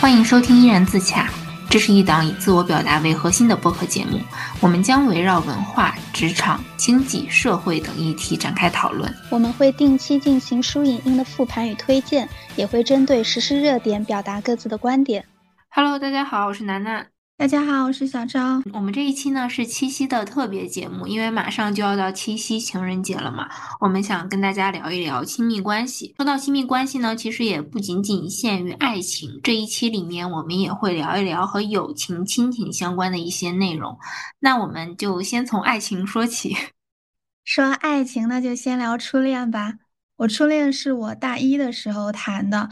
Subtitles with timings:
[0.00, 1.26] 欢迎收听《依然自洽》，
[1.68, 4.18] 这是一档以自我表达为核心的播客节目。
[4.58, 9.14] 我们将围绕文化、职场、经济、社会等议题展开讨论。
[9.28, 12.26] 我们会定期进行书影音的复盘与推荐，
[12.56, 15.22] 也会针对实时热点表达各自的观点。
[15.68, 17.08] Hello，大家好，我是楠楠。
[17.40, 18.62] 大家好，我是小张。
[18.74, 23.48] 我们这一期呢是七夕的特别节目，因为马上就要到七夕情人节了嘛，
[23.80, 26.14] 我们想跟大家聊一聊亲密关系。
[26.18, 29.40] 说到亲密关系呢，其实也不仅仅限于爱情。
[29.42, 33.98] 这一期里面，我们也会聊一聊和友情、亲情相关的一些内容。
[34.40, 36.54] 那我们就先从爱情说起。
[37.42, 39.76] 说爱情，那就先聊初恋吧。
[40.16, 42.68] 我初恋是我大一的时候谈的。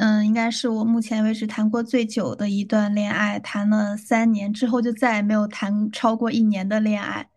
[0.00, 7.28] 嗯，应该是我目前为止谈过最久的一段恋爱，谈了三年之后就再也没有谈超过一年的恋爱。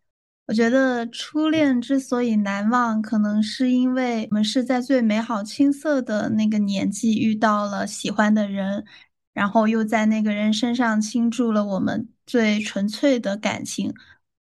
[0.46, 8.86] 我觉得初恋之所以难忘，可能是因为我们是在最美好青涩的那个年纪遇到了喜欢的人，
[9.34, 13.92] 然后又在那个人身上倾注了我们最纯粹的感情。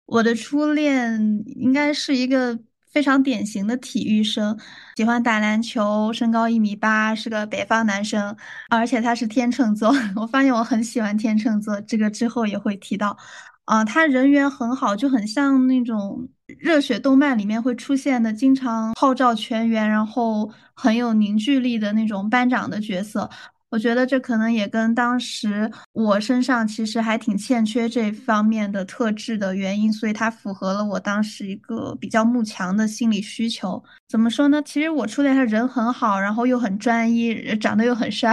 [0.06, 2.58] 我的初恋应该是一个。
[2.92, 4.56] 非常典型的体育生，
[4.96, 8.36] 喜欢打篮球，身高一米八，是个北方男生，
[8.68, 9.92] 而且他是天秤座。
[10.14, 13.16] 我发现我很喜欢天秤座，这个之后也会提到。
[13.64, 23.30] 啊，他人缘很好，就很像那种热血动漫里面会出现的，经常号召全员，然后很有凝聚力的那种班长的角色。
[23.72, 33.82] 我觉得这可能也跟当时我身上其实还挺欠缺这方面的特质的原因，所以它符合了我当时一个比较慕强的心理需求。
[34.10, 34.62] 怎么说呢？
[34.62, 38.30] 其实我初恋他人很好，然后又很专一，长得又很帅，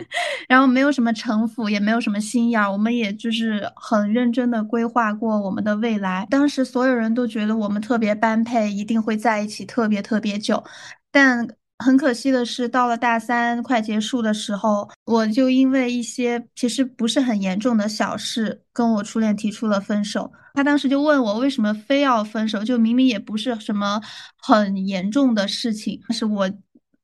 [0.46, 2.70] 然后没有什么城府，也没有什么心眼儿。
[2.70, 6.26] 我们也就是很认真的规划过我们的未来。
[6.28, 10.62] 当时所有人都觉得我们特别般配，一定会在一起特别特别久，
[11.10, 11.48] 但。
[11.82, 20.32] 很可惜的是，到了大三快结束的时候，我就因为一些其实不是很严重的小事，跟我初恋提出了分手。
[20.54, 24.00] 他当时就问我为什么非要分手，就明明也不是什么
[24.38, 26.50] 很严重的事情，但是我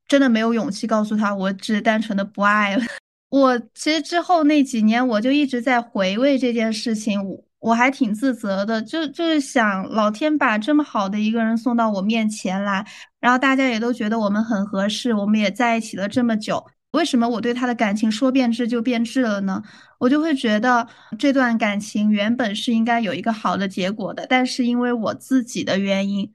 [0.07, 2.85] 真的没有勇气告诉他，我只是单纯的不爱了。
[3.31, 7.21] 我其实之后那几年，我就一直在回味这件事情。
[7.61, 12.87] 我还挺自责的，就就是想老天把这么好的一个人送到我面前来，
[13.21, 19.63] 然后大家也都觉得我们很合适，我们也在一起了这么久，为什么我对他的感情说变质就变质了呢？
[19.99, 20.87] 我就会觉得
[21.19, 26.33] 这段感情原本是应该有一个好的结果的，但是因为我自己的原因。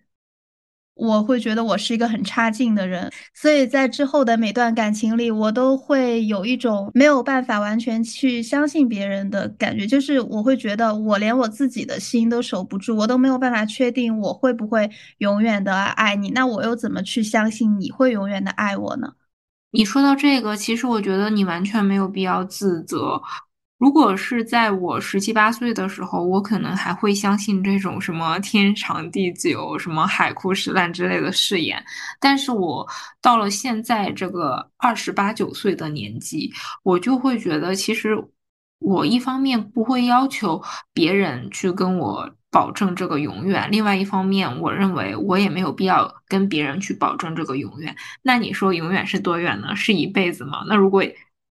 [0.95, 19.13] 我会觉得我是一个很差劲的人，所以在之后的每段感情里，我都会有一种没有办法完全去相信别人的感觉，就是我会觉得我连我自己的心都守不住，我都没有办法确定我会不会永远的爱你，那我又怎么去相信你会永远的爱我呢？
[19.71, 23.19] 你说到这个，其实我觉得你完全没有必要自责。
[23.83, 31.83] 如果是在我十七八岁的时候，我可能还会相信这种什么天长地久、什么海枯石烂之类的誓言。
[32.17, 32.87] 但是我
[33.21, 36.49] 到了现在这个二十八九岁的年纪，
[36.83, 38.17] 我就会觉得，其实
[38.79, 40.63] 我一方面不会要求
[40.93, 47.93] 别人去跟我保证这个永远，另外一方面，我认为我也没有必要跟别人去保证这个永远。
[48.21, 49.75] 那你说永远是多远呢？
[49.75, 50.63] 是一辈子吗？
[50.69, 51.03] 那如果？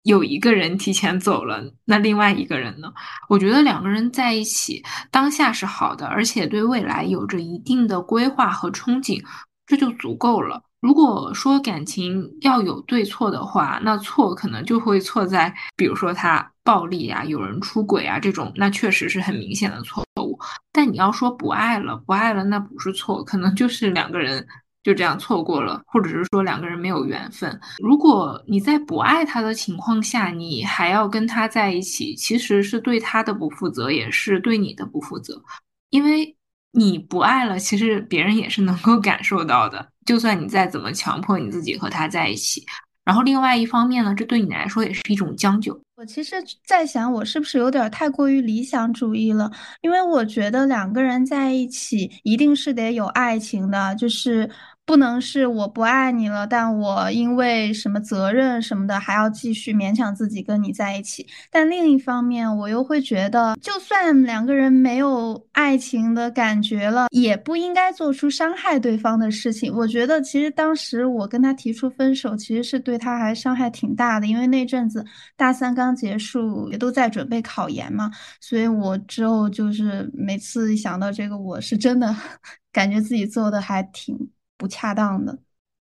[0.03, 2.91] 有一个人提前走了，那另外一个人呢？
[3.29, 9.23] 我觉得两个人在一起当下是好的，而且对未来有着一定的规划和憧憬，
[9.65, 10.61] 这就足够了。
[10.81, 20.37] 如果说感情要有对错的话，那错可能就会错在，比如说他暴力啊、有人出轨啊这种，那确实是很明显的错误。
[20.73, 24.45] 但你要说不爱了，不爱了，那不是错，可能就是两个人。
[24.83, 27.57] 就这样错过了，或者是说两个人没有缘分。
[27.81, 35.41] 如果你在不爱他的情况下，你还要跟他在一起，其实是对他的不负责，也是对你的不负责。
[35.89, 36.35] 因为
[36.73, 39.87] 你不爱了，其实别人也是能够感受到的。
[40.05, 42.65] 就算你再怎么强迫你自己和他在一起，
[43.05, 45.79] 然后另外一方面呢，这对你来说也是一种将就。
[45.95, 46.35] 我其实
[46.65, 49.49] 在想，我是不是有点太过于理想主义了？
[49.81, 54.49] 因为我觉得两个人在一起一定是得有爱情的，就是。
[54.85, 61.25] 不能是我不爱你了，但我因为什么责任什么的，还要继续勉强自己跟你在一起。
[61.49, 69.73] 但另一方面，我又会觉得，就算两个人没有爱情的感觉了，也不应该做出伤害对方的事情。
[69.73, 75.03] 我觉得，其实当时我跟他提出分手，其实是对他还伤害挺大的，因为那阵子
[75.37, 78.11] 大三刚结束，也都在准备考研嘛。
[78.41, 82.13] 所以我之后就是每次一想到这个，我是真的
[82.73, 84.29] 感觉自己做的还挺。
[84.63, 85.37] 不恰当的，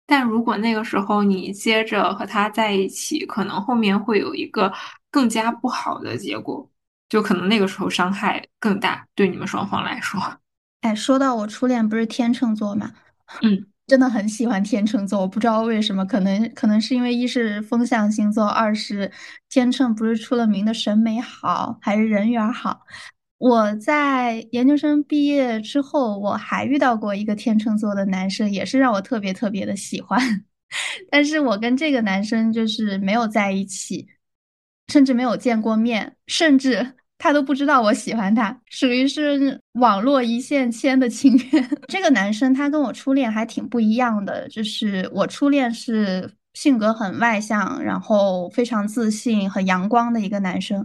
[0.08, 4.72] 但如果那个时候你接着和他在一起，可能后面会有一个
[5.08, 6.68] 更加不好的结果，
[7.08, 10.20] 就可能那个时候伤害更大，对你们双方来说。
[10.82, 12.90] 哎，说到我初恋不是天秤座嘛，
[13.42, 19.12] 嗯，真的很喜欢天秤座，我不知道为什么，可能可能是因为一是风象星座，二是
[19.48, 22.80] 天秤不是出了名的审美好，还是人缘好。
[23.42, 30.20] 我在研究生毕业之后，我还遇到过一个天秤座的男生，也是让我特别特别的喜欢，
[31.10, 34.06] 但是我跟这个男生就是没有在一起，
[34.86, 36.94] 甚至没有见过面，甚至。
[37.18, 41.70] 他都不知道我喜欢他，属于是网络一线牵的情缘。
[41.86, 50.84] 这个男生他跟我初恋还挺不一样的，就是我初恋是性格很外向，然后非常自信、很阳光的一个男生，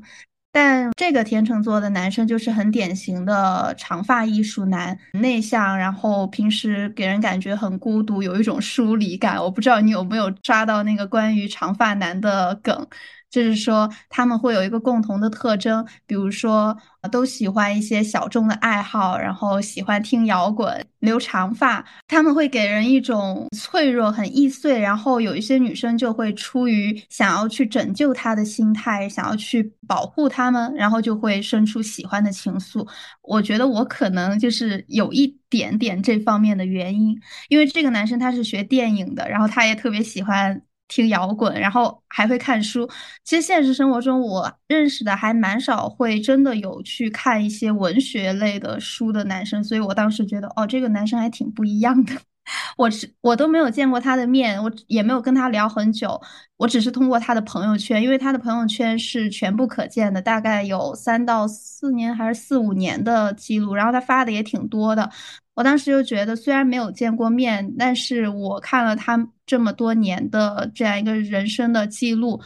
[0.60, 9.38] 但这个天秤座的男生就是很典型的长发艺术男，内向，然后平时给人感觉很孤独，有一种疏离感。
[9.40, 12.88] 我不知道你有没有抓到那个关于长发男的梗。
[13.30, 16.76] 就是说，他们会有一个共同的特征，比如说，
[17.12, 21.84] 都喜欢一些小众的爱好，然后喜欢听摇滚，留长发。
[22.08, 32.88] 他们会给人一种脆弱、很易碎，然后有一些女生就会出于想要去拯救他的心态，想要去保护他们，然后就会生出喜欢的情愫。
[33.22, 37.20] 我觉得我可能就是有一点点这方面的原因，
[37.50, 40.62] 因为这个男生他是学电影的，然后他也特别喜欢。
[40.88, 42.90] 听摇滚，然后还会看书。
[43.24, 52.14] 其实现实生活中，我认识的还蛮少会真的有去看一些文学类的书的男生，所以我当时觉得，哦，这个男生还挺不一样的。
[52.78, 56.22] 我只我都没有见过他的面，我也没有跟他聊很久，
[56.56, 65.12] 我只是通过他的朋友圈，因为他的朋友圈是全部可见的，大概有三到四年还是四五年的记录，然后他发的也挺多的。
[65.58, 69.18] 我当时就觉得，虽然没有见过面，但是我看了他
[69.48, 72.40] 这么多年的这样一个人生的记录，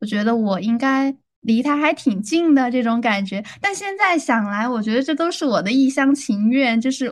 [0.00, 3.42] 我觉得我应该离他还挺近的这种感觉。
[3.58, 7.10] 但现在想来，我觉得这都是我的一厢情愿，就是，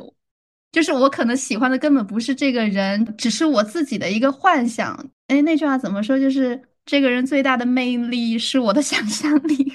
[0.73, 4.95] 就是我可能喜欢的根本不是这个人，只是我自己的一个幻想。
[5.29, 6.21] 哎，那句话怎么说？
[6.21, 9.73] 就是这个人最大的魅力是我的想象力。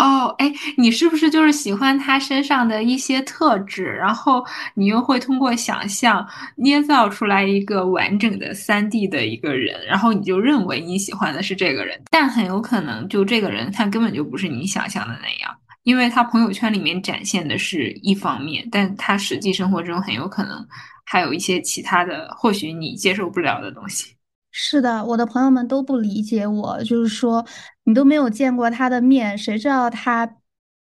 [0.00, 4.42] 哦，哎，你是不是就是喜欢他身上的一些特质，然后
[4.72, 6.26] 你又会通过想象
[6.56, 20.66] 捏造出来一个完整的三 D 的一个人，然后你就认为你喜欢的是这个人，但很有可能就这个人他根本就不是你想象的那样，因为他朋友圈里面展现的是一方面，但他实际生活中很有可能
[21.04, 24.14] 还有一些其他的，或许你接受不了的东西。
[24.50, 27.44] 是的，我的朋友们都不理解我，就是说
[27.84, 30.36] 你都没有见过他的面，谁知道他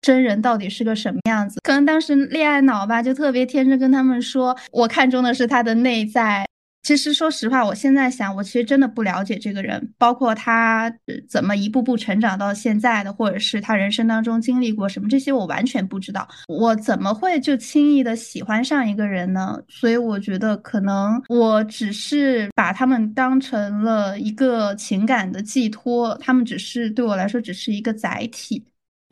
[0.01, 1.59] 真人到底是个什么样子？
[1.63, 6.45] 可能当时恋爱脑吧，就特别天真，跟他们说我看中的是他的内在。
[6.83, 10.93] 其实，说实话，我现在想，我其实真的不了解这个人，包括他
[11.29, 16.27] 怎么一步步成长到现在的，或者是他人生当中经历过什么，这些我完全不知道。
[16.49, 19.57] 我怎么会就轻易的喜欢上一个人呢？
[19.69, 28.61] 所以我觉得，可能我只是把他们当成了一个情感的寄托，他们只是对我来说只是一个载体。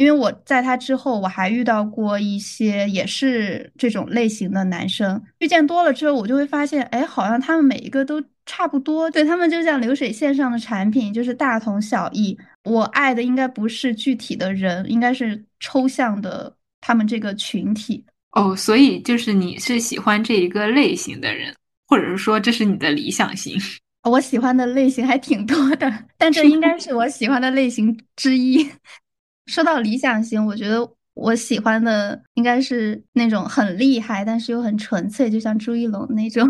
[0.02, 5.22] 因为我在他之后，我还遇到过一些也是这种类型的男生。
[5.38, 9.12] 遇见多了之后，我就会发现，哎，好像他们每一个都差不多。
[9.12, 12.36] 对他们就像流水线上的产品，就是大同小异。
[12.64, 18.04] 我爱的应该不是具体的人，应该是抽象的他们这个群体。
[18.32, 21.54] 哦，所以就是你是喜欢这一个类型的人，
[21.86, 23.56] 或者是说这是你的理想型？
[24.10, 28.68] 我喜欢的类型还挺多的，但这应该是我喜欢的类型之一。
[29.46, 36.50] 说到理想型，我觉得我喜欢的应该是那种很厉害，但是又很纯粹，就像朱一龙那种。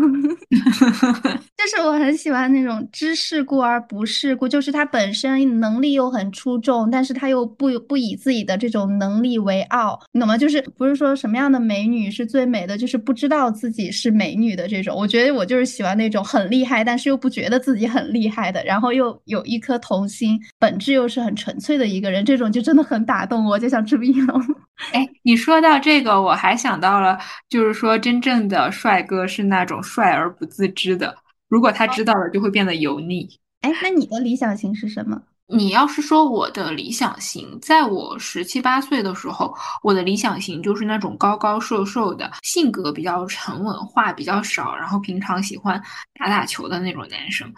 [1.62, 10.36] 就是我很喜欢那种知世故而不世故，就是他本身能力又很出众，但是他又不不以自己的这种能力为傲，你懂吗？
[10.36, 14.96] 就是不是说什么样的美女是最美的，就是不知道自己是美女的这种。
[14.96, 24.42] 我觉得我就是喜欢那种很厉害，但是又不觉得自己很厉害的，然后又有一颗童心，本质又是很纯粹的一个人，这种就真的很打动我，就像朱一龙。
[24.92, 27.18] 哎，你说到这个，我还想到了，
[27.48, 31.16] 就是说真正的帅哥是那种帅而不自知的。
[31.48, 33.28] 如果他知道了，就会变得油腻。
[33.60, 35.20] 哎，那你的理想型是什么？
[35.48, 45.80] 你要是说我的理想型，在我十七八岁的时候，我的理想型就是那种高高瘦瘦的，性格比较沉稳，话比较少，然后平常喜欢
[46.18, 47.52] 打打球的那种男生，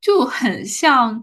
[0.00, 1.22] 就很像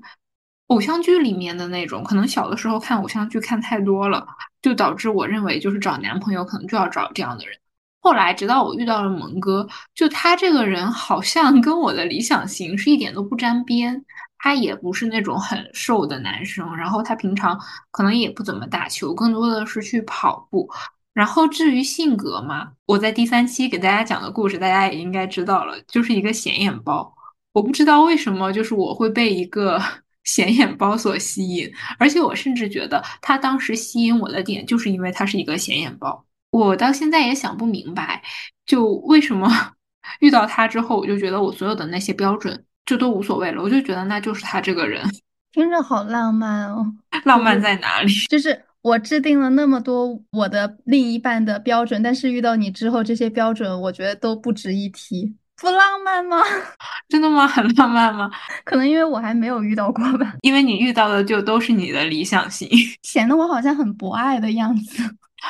[0.67, 2.03] 偶像剧里面的那种。
[2.03, 4.25] 可能小的时候看偶像剧看太多了，
[4.63, 7.55] 就导致我认为就是找男朋友可能就要找这样的人。
[7.99, 14.03] 后来直到我遇到了蒙哥，就他这个人好像跟我的理想型是一点都不沾边。
[14.39, 17.57] 他也不是那种很瘦的男生，然后他平常
[17.91, 20.69] 可能也不怎么打球，更多的是去跑步。
[21.13, 27.15] 然后至于性格嘛，我在第三期给大家讲的故事，大家也应该知道了，就是一个显眼包。
[27.53, 29.81] 我不知道为什么，就是我会被一个
[30.23, 36.25] 显眼包所吸引，而且我甚至觉得他当时吸引我的点，就是因为他是一个显眼包。
[36.51, 38.21] 我到现在也想不明白，
[38.65, 39.49] 就为什么
[40.19, 45.03] 遇到他之后，我就觉得我所有的那些标准就都无所谓了，我就觉得那就是他这个人。
[45.51, 46.93] 听着好浪漫哦，
[47.25, 48.11] 浪漫在哪里？
[48.29, 48.63] 就是。
[48.83, 56.41] 我制定了那么多我的另一半的标准，但是遇到你之后，这些标准我觉得都不值一提，不浪漫吗？
[57.09, 57.45] 真的吗？
[57.47, 58.29] 很浪漫吗？
[58.63, 60.35] 可能因为我还没有遇到过吧。
[60.41, 62.67] 因为你遇到的就都是你的理想型，
[63.03, 65.03] 显得我好像很博爱的样子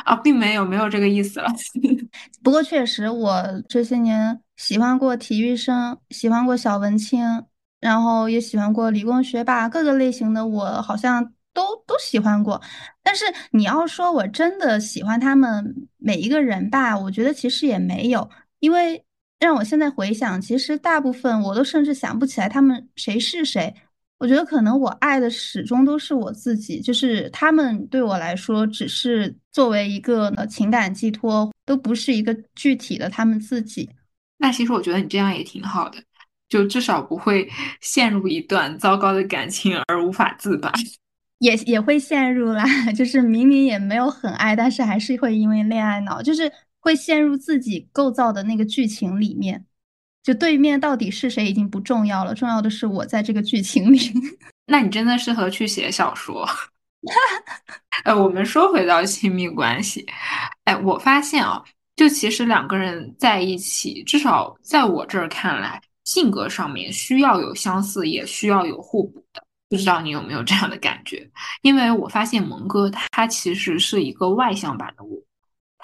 [0.05, 1.48] 啊，并没有，没有这个意思了。
[2.43, 7.45] 不过确实，我这些年喜欢过体育生，喜欢过小文青，
[7.79, 11.33] 然后也喜欢过理工学霸，各个类型的我好像。
[11.55, 12.60] 都都喜欢过，
[13.03, 19.05] 但是你要说我真的喜欢他们每一个人吧，我觉得其实也没有，因为
[19.40, 23.74] 让我现在回想，其实大部分我都甚至想不起来他们谁是谁。
[24.20, 33.90] 我觉得可能我爱的始终都是我自己，就是他们对我来说只是作为一个情感寄托，都不是一个具体的他们自己。
[34.38, 35.98] 那其实我觉得你这样也挺好的，
[36.48, 37.50] 就至少不会
[37.82, 40.72] 陷入一段糟糕的感情而无法自拔。
[41.40, 42.63] 也也会陷入啦，
[42.96, 46.50] 就是明明也没有很爱，但是还是会因为恋爱脑，就是
[46.84, 49.66] 会陷入自己构造的那个剧情里面。
[50.22, 54.00] 就对面到底是谁已经不重要了，重要的是我在这个剧情里。
[54.68, 56.48] 那你真的适合去写小说。
[58.04, 60.06] 呃，我们说回到亲密关系，
[60.66, 61.63] 哎，我发现啊，
[61.96, 69.44] 就其实两个人在一起，至少在我这儿看来，性格上面需要有相似，也需要有互补的。
[69.70, 71.30] 不知道你有没有这样的感觉？
[71.63, 75.18] 因为我发现蒙哥他其实是一个外向版的我，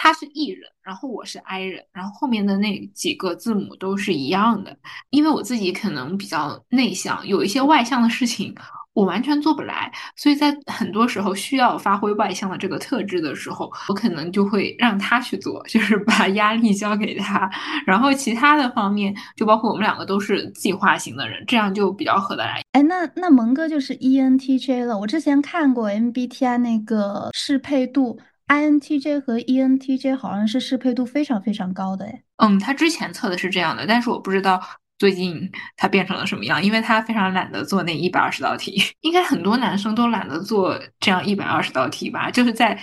[0.01, 4.75] 他是 E 人，然后我是 I 人，然后后面的那几个字母都是一样的。
[5.09, 8.55] 因为我自己可能比较内向，有一些外向的事情。
[8.93, 17.49] 我完全做不来，所以在很多时候需要发挥外向的这个特质的时候，我可能就会让他去做，就是把压力交给他。
[17.85, 22.61] 然后其他的方面，就包括我们两个都是计划型的人，这样就比较合得来。
[22.73, 24.97] 哎，那那蒙哥就是 ENTJ 了。
[24.97, 32.05] 我之前看过 MBTI 那个适配度，INTJ 和 ENTJ 好像是适配度非常非常高的。
[32.05, 34.61] 哎，嗯，他之前测的是这样的，但是我不知道。
[34.99, 36.61] 最近他变成了什么样？
[36.61, 42.29] 因为他非常懒得做那一百二十道题， 应该很多男生都懒得做这样一百二十道题吧？
[42.29, 42.77] 就是在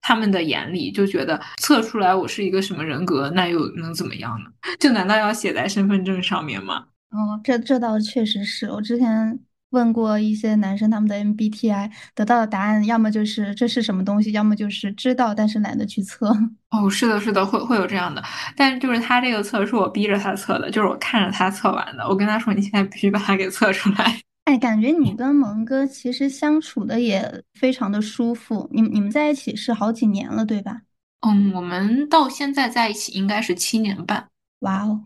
[0.00, 4.50] 他们的眼里，就觉得测出来我是一个什么人格，那又能怎么样呢？
[4.80, 6.86] 就难道要写在身份证上面吗？
[7.12, 9.38] 哦，这这倒确实是我之前。
[9.70, 16.30] 问过一些男生他们的 MBTI，得到的答案要么就是这是什么东西，要么就是知道但是懒得去测。
[16.70, 18.22] 哦，是的，是的，会会有这样的。
[18.56, 22.06] 但是就是他这个测是我逼着他测的，就是我看着他测完的。
[22.08, 24.20] 我跟他说，你现在必须把它给测出来。
[24.44, 28.68] 哎，感觉你跟蒙哥其实相处的也非常的舒服。
[28.72, 30.80] 你你们在一起是好几年了，对吧？
[31.20, 34.28] 嗯，我们到现在在一起应该是七年半。
[34.60, 35.04] 哇哦！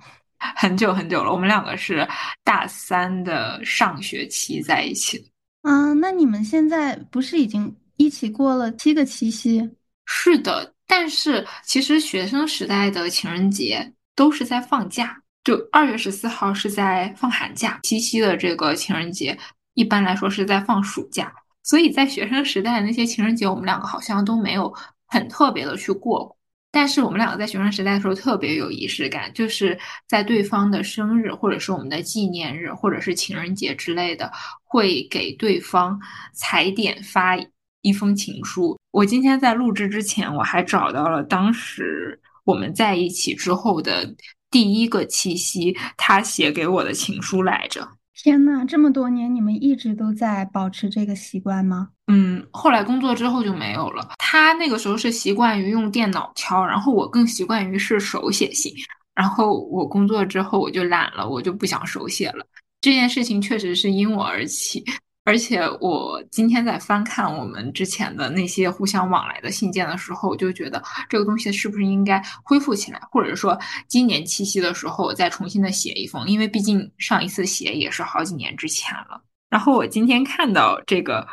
[0.56, 2.06] 很久很久了，我们两个是
[2.42, 5.24] 大三的上学期在一起的。
[5.62, 9.70] 啊，那你们现在不是已经一起过了七个七夕？
[10.06, 19.38] 是的，但是其实学生时代的情人节都是在放假，就二月十四号是在放寒假，七夕的这个情人节
[19.72, 21.32] 一般来说是在放暑假，
[21.62, 24.72] 所以在学生时代那些情人节，我们两个好像都没有
[25.06, 26.36] 很特别的去过。
[26.74, 29.78] 但是我们两个在学生时代的时候特别有仪式感，就是
[30.08, 34.30] 在对方的生日，或者是我们的纪念日，或者是情人节之类的，
[34.64, 35.98] 会给对方
[36.32, 37.38] 踩点发
[37.82, 38.76] 一封情书。
[38.90, 44.12] 我今天在录制之前，我还找到了当时我们在一起之后的
[44.50, 47.88] 第一个七夕，他写给我的情书来着。
[48.14, 51.88] 天呐，这么多年你们一直都在保持这个习惯吗？
[52.06, 54.10] 嗯，后来工作之后就没有了。
[54.18, 58.72] 他那个时候是习惯于用电脑敲，然后我更习惯于是手写信。
[59.14, 62.46] 然后我工作之后我就懒了，我就不想手写了。
[62.80, 64.84] 这件事情确实是因我而起。
[65.24, 79.22] 而且我今天在翻看我们之前的那些互相往来的信件的时候，我就觉得这个东西是不是应该恢复起来，或者说今年七夕的时候再重新的写一封，因为毕竟上一次写也是好几年之前了。
[79.48, 81.26] 然后我今天看到这个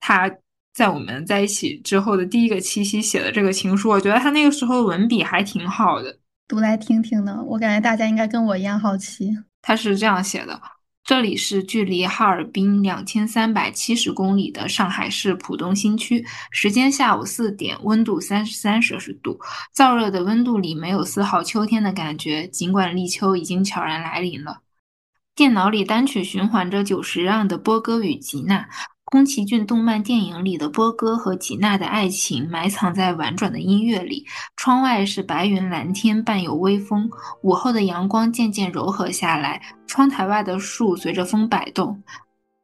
[0.00, 0.30] 他
[0.74, 7.42] 在我们在一起之后的第一个七夕写的这个情书，我觉得他那个时候文笔还挺好的，读来听听呢？
[7.46, 9.30] 我感觉大家应该跟我一样好奇。
[9.62, 10.60] 他是这样写的：
[11.06, 19.38] 这里是距离哈尔滨两千三百七十公里的上海市浦东新区，时间下午四点，温度三十三摄氏度，
[19.72, 24.62] 燥热的温度里没有丝毫秋天的感觉，尽管立秋已经悄然来临了。
[25.36, 28.68] 电脑里单曲循环着久石让的波哥与吉娜。
[29.06, 34.26] 宫崎骏动漫电影里的波哥和吉娜的爱情埋藏在婉转的音乐里。
[34.56, 37.08] 窗外是白云蓝天，伴有微风。
[37.42, 42.02] 午后的阳光渐渐柔和下来，窗台外的树随着风摆动。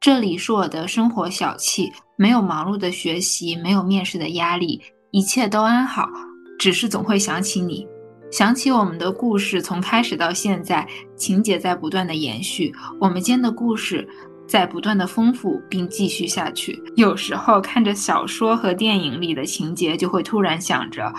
[0.01, 4.81] 这里是我的生活小憩，没有忙碌的学习，没有面试的压力，
[5.11, 6.09] 一切都安好。
[6.59, 7.87] 只是总会想起你，
[8.29, 10.85] 想起我们的故事从开始到现在，
[11.15, 14.05] 情节在不断的延续，我们间的故事。
[14.47, 16.81] 在不断的丰富并继续下去。
[16.95, 21.13] 有时候看着小说和电影里的情节，就会突然想着，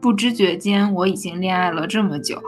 [0.00, 2.40] 不知觉间我已经恋爱了这么久，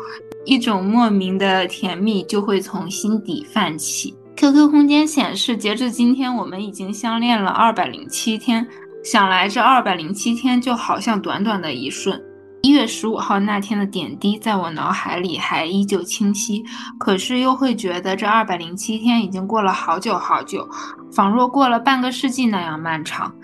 [0.44, 4.14] 一种莫名的甜蜜就会从心底泛起。
[4.34, 8.66] QQ 空间显示，截至今天，我们已经相恋了二百零七天。
[9.04, 12.20] 想来这二百零七天就好像短短的一瞬。
[12.62, 16.64] 一月十五号那天的点滴，在我脑海里还依旧清晰，
[16.96, 20.68] 可是又会觉得这二百零七天已经过了好久好久，
[21.12, 23.34] 仿若过了半个世纪那样漫长。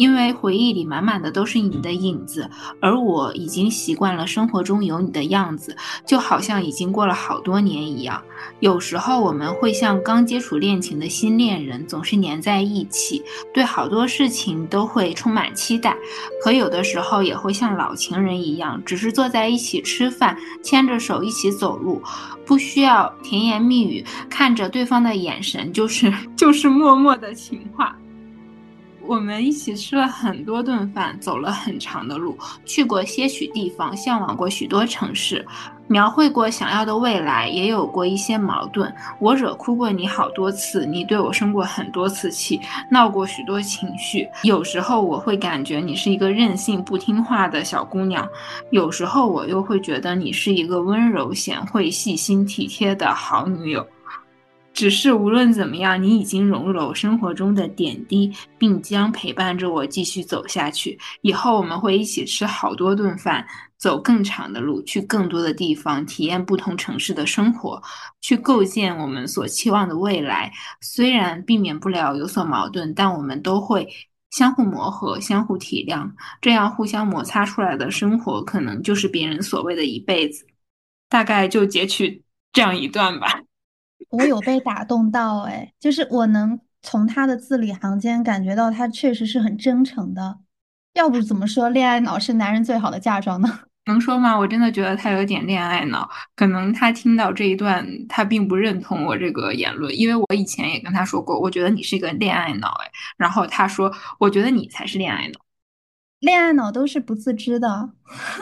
[0.00, 2.48] 因为回忆里满满的都是你的影子，
[2.80, 5.76] 而我已经习惯了生活中有你的样子，
[6.06, 8.22] 就好像已经过了好多年一样。
[8.60, 15.92] 有时候我们会像刚接触恋情的新恋人，总是黏在一起，对好多事情都会充满期待；
[16.42, 22.02] 可有的时候也会像老情人一样，只是坐在一起吃饭，牵着手一起走路，
[22.46, 27.94] 不需要甜言蜜语，看着对方的眼神就是 就是默默的情话。
[29.10, 35.44] 我们一起吃了很多顿饭，走了很长的路，去过些许地方，向往过许多城市，
[35.88, 38.94] 描绘过想要的未来，也有过一些矛盾。
[39.18, 44.28] 我惹哭过你好多次，你对我生过很多次气，闹过许多情绪。
[44.44, 48.24] 有时候我会感觉你是一个任性不听话的小姑娘，
[48.70, 53.84] 有时候我又会觉得你是一个温柔贤惠、细心体贴的好女友。
[54.72, 60.98] 只是无论怎么样，你已经融入了我生活中的点滴，并将陪伴着我继续走下去。
[61.20, 67.82] 以后我们会一起吃好多顿饭，走更长的路，去更多的地方，体验不同城市的生活，
[68.22, 70.50] 去构建我们所期望的未来。
[70.80, 73.86] 虽然避免不了有所矛盾，但我们都会
[74.30, 80.46] 相互磨合、相互体谅，这样互相摩擦出来的生活，可能就是别人所谓的一辈子。
[81.08, 83.42] 大概就截取这样一段吧。
[84.08, 90.38] 我有被打动到，哎，就是我能从他的字里行间感觉到他确实是很真诚的。
[90.94, 93.60] 要不怎么说恋爱脑是男人最好的嫁妆呢？
[93.86, 94.36] 能说吗？
[94.36, 96.08] 我真的觉得他有点恋爱脑。
[96.36, 105.40] 可能他听到这一段，他并不认同我这个言论，因为我以前也跟他说过，我觉得你是一个恋爱脑，哎，然后他说，我觉得你才是恋爱脑。
[106.20, 107.90] 恋爱脑都是不自知的。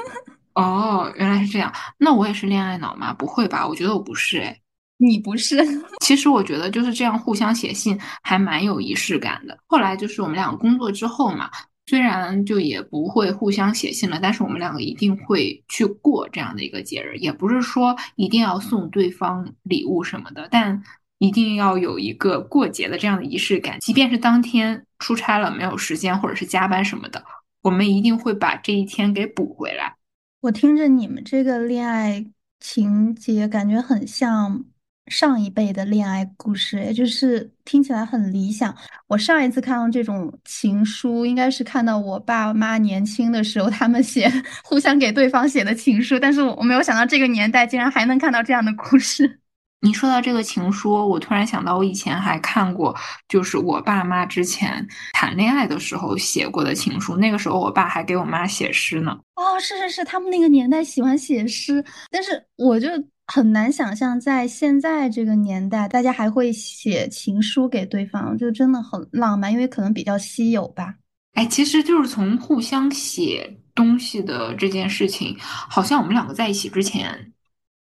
[0.54, 1.72] 哦，原来是这样。
[1.98, 3.12] 那我也是恋爱脑吗？
[3.12, 3.66] 不会吧？
[3.66, 4.60] 我觉得我不是，哎。
[4.98, 5.56] 你不是，
[6.04, 9.56] 其实我觉得就是这样互相写信还蛮有仪式感的。
[9.66, 11.48] 后来就是我们两个工作之后嘛，
[11.86, 17.16] 虽然就也不会互相写信了，但是我们两个一定会去过这样的一个节日。
[17.18, 20.82] 也不是说一定要送对方礼物什么的，但
[21.18, 23.78] 一定要有一个过节的这样的仪式感。
[23.78, 27.24] 即便是当天出差了没有时间，或者是加班什么的，
[27.62, 29.94] 我们一定会把这一天给补回来。
[30.40, 32.26] 我听着你们这个恋爱
[32.58, 34.64] 情节，感觉很像。
[35.08, 38.74] 上一辈的恋爱故事，也就是听起来很理想。
[39.06, 44.30] 我上一次看到这种情书，应该是看到我爸妈年轻的时候，他们写
[44.64, 46.18] 互相给对方写的情书。
[46.18, 49.40] 但是我没有想到这个年代竟然还能看到这样的故事。
[49.80, 52.94] 你说到这个情书，我突然想到，我以前还看过，
[53.28, 57.16] 就是我爸妈之前谈恋爱的时候写过的情书。
[57.16, 59.16] 那个时候，我爸还给我妈写诗呢。
[59.36, 62.88] 哦，是是是，他们那个年代喜欢写诗，但是我就。
[63.30, 70.94] 很难想象，在现在这个年代，大家还会写情书给对方，就真的很浪漫，因为可能比较稀有吧。
[71.34, 77.32] 哎，其实就是从互相写东西的这件事情，好像我们两个在一起之前，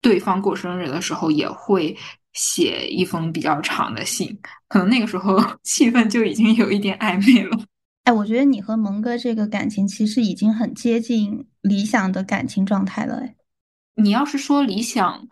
[0.00, 1.94] 对方过生日的时候也会
[2.32, 4.36] 写一封比较长的信，
[4.66, 7.60] 可能那个时候 气氛就已经有一点暧昧了。
[8.04, 13.34] 哎，我觉得你和蒙哥这个感情其实已经很接近理想的感情状态了，哎。
[14.00, 15.26] 你要是说理想，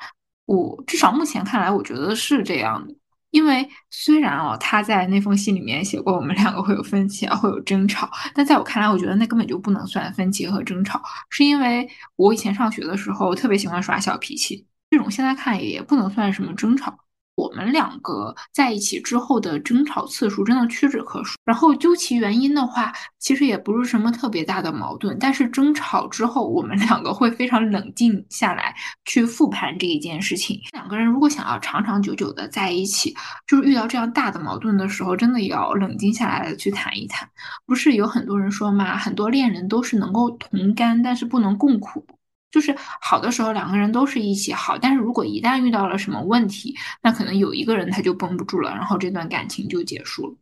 [0.45, 2.95] 我至少目前看来，我觉得是这样的。
[3.31, 16.99] 因为虽然哦，他在那封信里面写过我们两个会有分歧啊，会有争吵，但在我看来，我觉得那根本就不能算分歧和争吵，是因为我以前上学的时候特别喜欢耍小脾气，这种现在看也不能算什么争吵。
[17.37, 21.37] 我们两个在一起之后的争吵次数真的屈指可数。
[21.45, 25.17] 然后究其原因的话，其实也不是什么特别大的矛盾。
[25.21, 30.59] 但是争吵之后，我们两个会非常冷静下来去复盘这一件事情。
[30.73, 33.15] 两个人如果想要长长久久的在一起，
[33.47, 37.29] 就是遇到这样大的矛盾的时候，真的要冷静下来去谈一谈。
[37.67, 42.03] 不是有很多人说嘛，很多恋人都是能够同甘，但是不能共苦。
[42.51, 50.35] 就是好的时候，两个人都是一起好，但是如果一旦遇到了什么问题，那可能有一个人他就绷不住了，然后这段感情就结束了。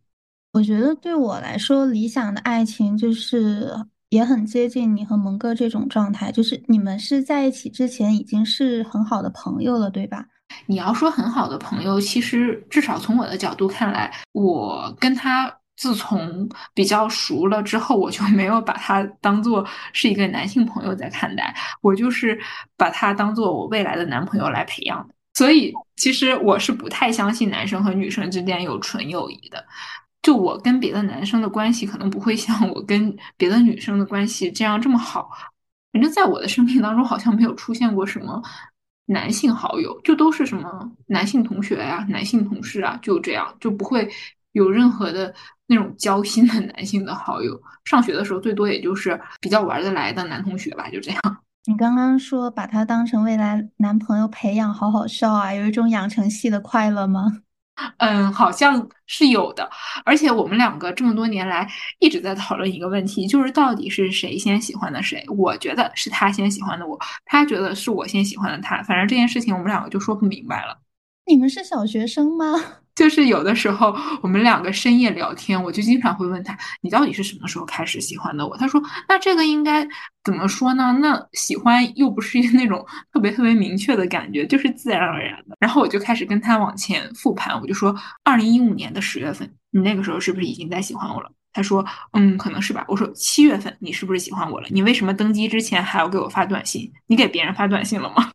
[0.52, 3.68] 我觉得对我来说，理想的爱情就是
[4.10, 10.24] 也很接近你和蒙哥这种状态，就是你们是在一起之前已经是很好的朋友了，对吧？
[10.66, 15.52] 你要说很好的朋友，其实至少从我的角度看来，我跟他。
[15.76, 22.38] 自从比较熟了之后，我就没有把他当做是一个男性朋友在看待，我就是
[22.76, 25.14] 把他当做我未来的男朋友来培养的。
[25.34, 29.64] 所以，其实我是不太相信男生和女生之间有纯友谊的。
[30.22, 35.28] 就我跟别的男生的关系，可能不会像我跟别的女生的关系这样这么好。
[35.92, 38.40] 反正在我的生命当中，好像没有出现过什么
[39.06, 44.08] 男性好友，就都是什么男性同学呀、男性同事啊，就这样，就不会
[44.52, 45.34] 有任何的。
[45.66, 51.20] 那种交心的男性的好友，上学的时候最多也就是比较玩得来的男同学吧，就这样。
[51.66, 55.54] 你刚刚说把他当成未来男朋友培养，好好笑啊！
[55.54, 57.40] 有一种养成系的快乐吗？
[57.98, 59.68] 嗯，好像是有的。
[60.04, 61.66] 而且我们两个这么多年来
[61.98, 65.24] 一直在讨论一个问题，就是到底是谁先喜欢的谁？
[65.28, 68.82] 我觉得是他先喜欢的我，他觉得是我先喜欢的他。
[68.82, 70.78] 反正这件事情我们两个就说不明白了。
[71.26, 72.44] 你们是小学生吗？
[72.94, 79.86] 就是有的时候我们两个深夜聊天，我就经常会问他：“你到底是什么时候开始喜欢的我？”他说：“那这个应该
[80.22, 80.96] 怎么说呢？
[81.00, 94.68] 那喜欢又不是那种特别特别明确的感觉，就是自然而然的。”然后我就开始跟他往前复盘，我就说：“二零一五年的十月份，你那个时候是不是已经在喜欢我了？”他说：“嗯，可能是吧。”我说：“七月份，你是不是喜欢我了？
[94.70, 96.92] 你为什么登机之前还要给我发短信？
[97.08, 98.30] 你给别人发短信了吗？”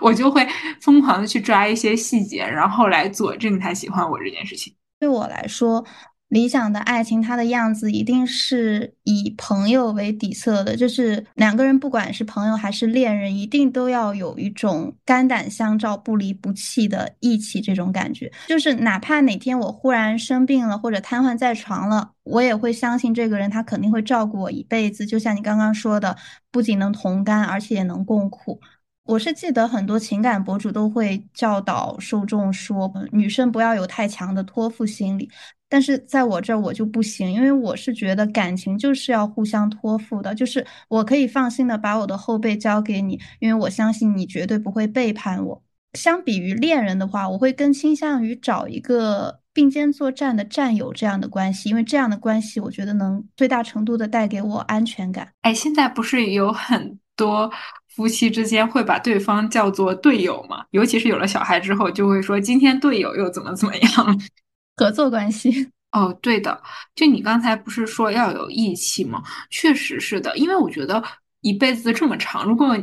[0.00, 0.46] 我就会
[0.80, 4.74] 疯狂的去抓一些细节，然后来佐证他喜欢我这件事情。
[4.98, 5.84] 对我来说，
[6.28, 18.32] 理想的爱情，它的样子一定是以朋友为底色的，就是两个人不管是朋友还是恋人，一定都要有一种肝胆相照、不离不弃的义气这种感觉。
[18.48, 25.06] 就是哪怕哪天我忽然生病了或者瘫痪在床了，我也会相信这个人他肯定会照顾我一辈子。
[25.06, 26.16] 就像你刚刚说的，
[26.50, 28.58] 不仅能同甘，而且也能共苦。
[29.04, 35.30] 我是记得很多情感博主都会教导受众说，女生不要有太强的托付心理。
[35.68, 45.62] 但是在我这儿我就不行，因为我是觉得感情就是要互相托付的，就是我可以放心的把我的后背交给你，因为我相信你绝对不会背叛我。
[45.94, 55.28] 相比于恋人的话，我会更倾向于找一个并肩作战的战友这样的关系，因为这样的关系我觉得能最大程度的带给我安全感。
[55.42, 57.50] 哎，现在不是有很多。
[57.94, 60.64] 夫妻之间会把对方叫做队友吗？
[60.70, 64.20] 尤其是有了小孩之后，就会说今天队友又怎么怎么样，
[64.76, 65.70] 合作关系。
[65.92, 66.60] 哦，对的，
[66.96, 69.22] 就你刚才不是说要有义气吗？
[69.48, 71.00] 确实是的，因为我觉得
[71.40, 72.76] 一辈子这么长，如果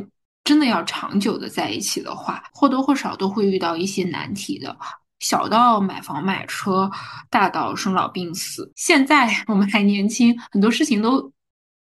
[0.44, 4.74] 真的要长久的在一起的话，或多或少都会遇到一些难题的，
[5.20, 6.90] 小到买房买车，
[7.28, 8.72] 大到生老病死。
[8.74, 11.30] 现在我们还年轻，很多事情都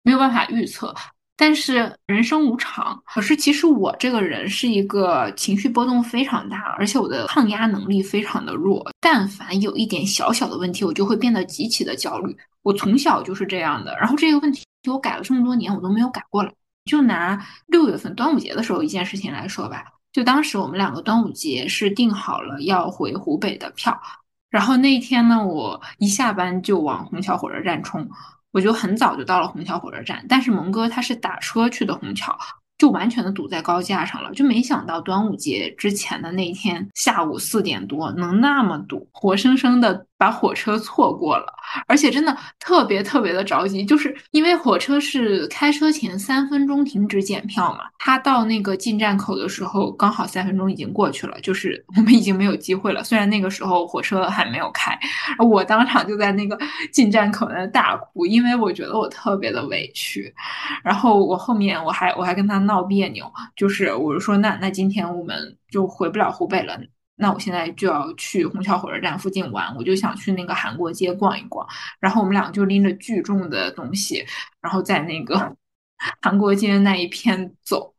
[0.05, 0.95] 没有办法预测。
[1.39, 8.85] 但是人生无常，可是其实我这个人是一个情绪波动非常大，而且我的抗压能力非常的弱。
[9.01, 12.35] 但凡有一点小小的问题，我就会变得极其的焦虑。
[12.63, 13.95] 我从小就是这样的。
[13.99, 16.51] 然后这个问题我改了这么多年，我都没有改过来。
[16.87, 24.01] 就拿六月份端午节的时候一件事情来说吧，就当时我们两个端午节是订好了要回湖北的票，
[24.49, 28.09] 然后那一天呢，我一下班就往虹桥火车站冲。
[28.57, 32.35] 我就很早就到了虹桥火车站，但是蒙哥他是打车去的虹桥。
[32.79, 41.47] 就完全的堵在高架上了，就没想到端午节之前的那天下午四点多能那么堵，活生生的把火车错过了，
[41.87, 53.03] 而且真的特别特别的着急，就是因为火车是开车前三分钟停止检票嘛，他到那个进站口的时候刚好三分钟已经过去了，就是我们已经没有机会了。
[53.03, 54.99] 虽然那个时候火车还没有开，
[55.39, 56.59] 我当场就在那个
[56.93, 60.35] 进站口那大哭，因为我觉得我特别的委屈，
[60.83, 62.57] 然后我后面我还我还跟他。
[62.67, 66.77] 闹别扭，就是我是说，那那今天我们就回不了湖北了，
[67.17, 71.67] 那我现在就要去虹桥火车站附近玩，我就想去那个韩国街逛一逛。
[71.99, 74.25] 然后我们俩就拎着巨重的东西，
[74.61, 75.57] 然后在那个
[76.23, 77.93] 韩国街那一片走。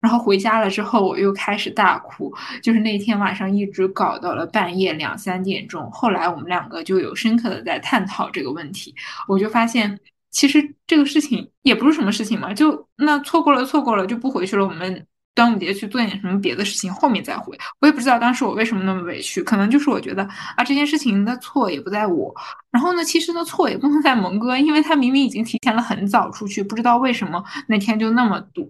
[0.00, 5.90] 然后回家了之后，我又开始大哭，就是那天晚上一直搞到了半夜两三点钟。
[5.90, 8.94] 后来我们两个就有深刻的在探讨这个问题，
[9.26, 9.98] 我就发现。
[10.30, 14.64] 其实这个事情也不是什么事情嘛，就那错过了，错过了就不回去了。
[14.64, 15.06] 我们
[15.38, 17.56] 端午节去做点什么别的事情，后面再回。
[17.78, 20.24] 我也不知道当时我为什么那么委屈，可能就是我觉得
[20.56, 22.34] 啊，这件事情的错也不在我。
[22.72, 28.68] 然后呢，其实呢错也不能在蒙哥，因为他明明已经提前了很早出去，不知道为什么那天就那么堵。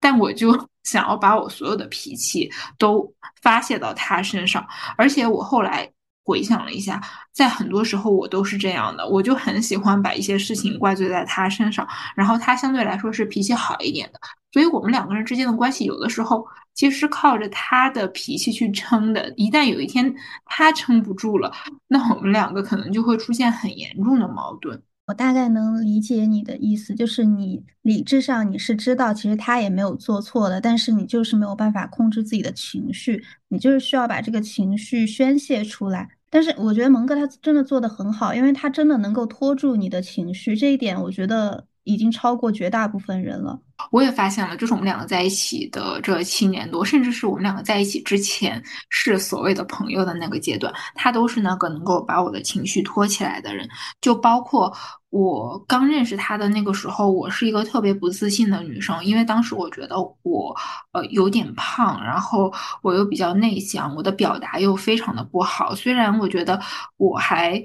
[0.00, 0.50] 但我就
[0.82, 3.08] 想要把我所有的脾气都
[3.40, 5.88] 发泄到他身上，而且我后来。
[6.28, 7.00] 回想了一下，
[7.32, 14.20] 在很多时候我都是这样的，我就很喜欢把一些事情怪罪在他身上，然后他相对来说是脾气好一点的，
[14.52, 19.32] 所以我们两个人之间的关系有的时候其实是靠着他的脾气去撑的。
[19.38, 20.14] 一旦有一天
[20.44, 21.50] 他撑不住了，
[21.86, 24.82] 那我们两个可能就会出现很严重的矛盾。
[25.06, 36.17] 我大概能理解你的意思，就是你理智上你是知道其实他也没有做错的，但是你就是没有办法控制自己的情绪，你就是需要把这个情绪宣泄出来。
[36.30, 43.58] 但是我觉得蒙哥他真的做的很好，因为他真的能够拖住你的情绪，这一点我觉得已经超过绝大部分人了。
[43.92, 53.68] 我也发现了，就是我们两个在一起的这七年多，甚至是我们两个在一起之前是所谓的朋友的那个阶段，他都是那个能够把我的情绪托起来的人。
[54.00, 54.76] 就包括
[55.10, 60.54] 我刚认识他的那个时候，我是一个特别不自信的女生，因为当时我觉得我
[60.92, 65.72] 呃有点胖，然后我又比较内向，我的表达又非常的不好。
[65.74, 66.60] 虽然我觉得
[66.96, 67.62] 我还。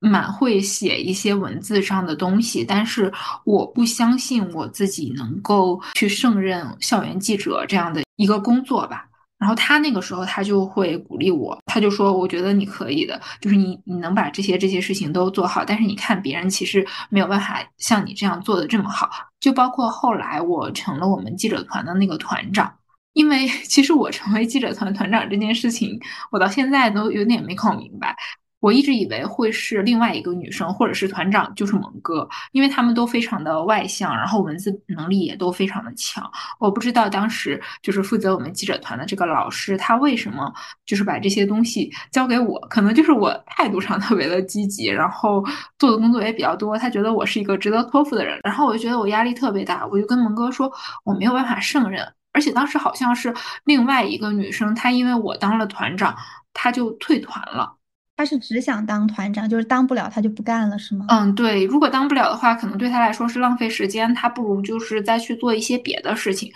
[0.00, 3.12] 蛮会写一些文字上的东西，但是
[3.44, 9.08] 我不相信我自己能够去胜任校园记者这样的一个工作吧。
[9.38, 15.62] 然后他那个时候他就会鼓励我，他就说：“我觉得你可以的，就是你你能把这些这些事情都做好。
[15.62, 19.10] 但是你看别人其实没有办法像你这样做的这么好。
[19.38, 22.72] 就包括后来我成了我们记者团的那个团长，
[23.12, 26.00] 因为 其实我成为记者团团长这件事情，
[26.32, 28.16] 我到现在都有点没搞明白。”
[28.60, 36.28] 我一直以为会是另外一个女生，或者是团长就是蒙哥，因为他们都非常的外向，然后文字能力也都非常的强。
[36.58, 40.52] 我不知道当时就是负责我们记者团的这个老师，他为什么
[40.86, 42.58] 就是把这些东西交给我？
[42.70, 45.44] 可能就是我态度上特别的积极，然后
[45.78, 48.40] 做的工作也比较多，他觉得我是一个值得托付的人。
[48.42, 50.72] 然后我就觉得我压力特别大，我就跟蒙哥说
[51.04, 53.32] 我没有办法胜任，而且当时好像是
[53.64, 56.16] 另外一个女生，她因为我当了团长，
[56.52, 57.76] 她就退团了。
[58.16, 61.04] 他是只想当团长，就是当不了他就不干了，是吗？
[61.10, 61.64] 嗯，对。
[61.66, 66.50] 如果当不了的话，可能对他来说是浪费时间，他不如就是再去做一些别的事情。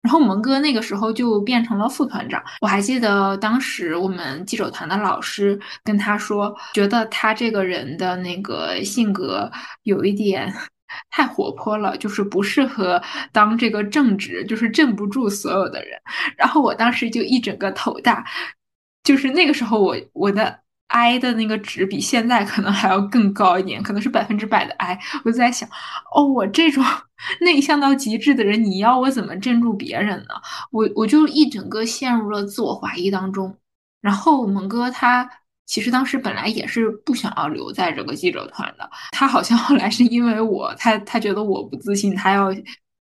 [0.00, 2.42] 然后蒙哥那个时候就变成了副团长。
[2.62, 10.50] 我还记得当时我们记者团的老师跟他说，觉得他这个人的那个性格有一点
[11.10, 13.00] 太活泼了，就是不适合
[13.32, 16.00] 当这个正职，就是镇不住所有的人。
[16.38, 18.24] 然后我当时就一整个头大，
[19.04, 20.61] 就是那个时候我我的。
[20.92, 24.98] I 的那个值比现在可能还要更高一点，可能是百分之百的 I。
[25.24, 25.68] 我就在想，
[26.14, 26.84] 哦，我这种
[27.40, 30.34] 内向到极致的人，你要我怎么镇住别人呢？
[30.70, 33.56] 我我就一整个陷入了自我怀疑当中。
[34.02, 35.28] 然后蒙哥他
[35.66, 42.54] 其实当时本来也是不想要留在这个记者团的，他好像后来是因为我，他他觉得我不自信，他要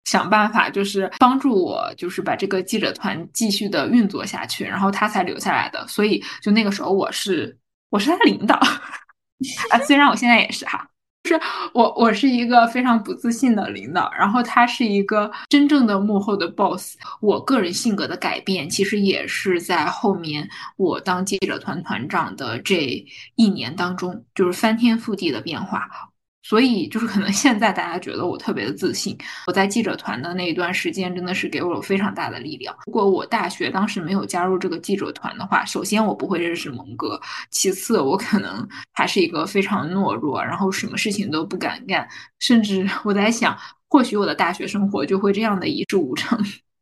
[0.06, 5.86] 想办法就是帮助我，就是把这个记者团继续的运作下去，然后他才留下来的。
[5.88, 7.58] 所以就那个时候我是。
[7.92, 8.56] 我是他领导
[9.70, 10.88] 啊，虽然我现在也是哈，
[11.24, 11.42] 就是
[11.74, 16.96] 我我是一个非常不自信的领导，然后他是一个真正的幕后的 boss。
[17.20, 26.11] 我个人性格的改变，其实也是在后面我当记者团团长的这一年当中，就是翻天覆地的变化。
[26.44, 32.76] 所以就是可能现在大家觉得我特别的自信，我在记者团的那一段时间真的是给我了非常大的力量。
[32.86, 42.08] 如果我大学当时没有加入这个记者团的话，首先我不会认识蒙哥，其次我可能还是一个非常懦弱，然后什么事情都不敢干，
[42.40, 46.38] 甚至我在想，或许我的大学生活就会这样的一事无成。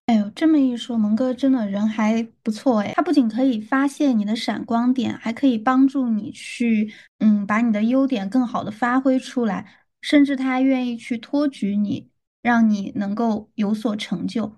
[0.09, 2.93] 哎呦，这么一说，蒙哥真的人还不错哎。
[2.95, 9.67] 他不仅可以发现你的闪光点，还可以帮助你去，嗯，把你的优点更好的发挥出来。
[10.01, 12.09] 甚至他还愿意去托举你，
[12.41, 14.51] 让你能够有所成就。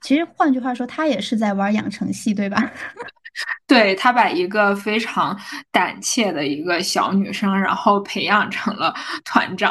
[0.00, 2.72] 其实换句话说，他也是在玩养成系，对吧？
[3.68, 5.38] 对他把一个非常
[5.70, 9.70] 胆怯的一个小女生，然后培养成了团长。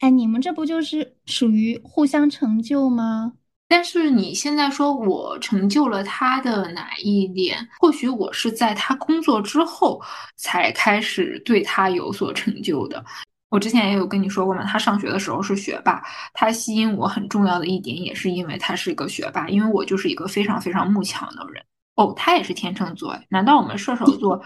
[0.00, 3.32] 哎，你们这不就是属于互相成就吗？
[3.70, 7.56] 但是你现在说我成就了他的哪一点？
[7.78, 10.02] 或许我是在他工作之后
[10.34, 13.04] 才开始对他有所成就的。
[13.48, 16.02] 我之前也有跟你说过嘛，他上学的时候是学霸，
[16.34, 21.62] 他吸引我很重要的一点也是因为他是一个学霸，因为我就是一个非常非常慕强的人。
[21.94, 24.42] 哦，他也是天秤座，难道我们射手座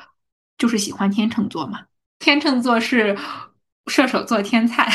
[0.58, 1.80] 就是喜欢天秤座吗？
[2.18, 3.16] 天秤座是
[3.86, 4.88] 射手座天才。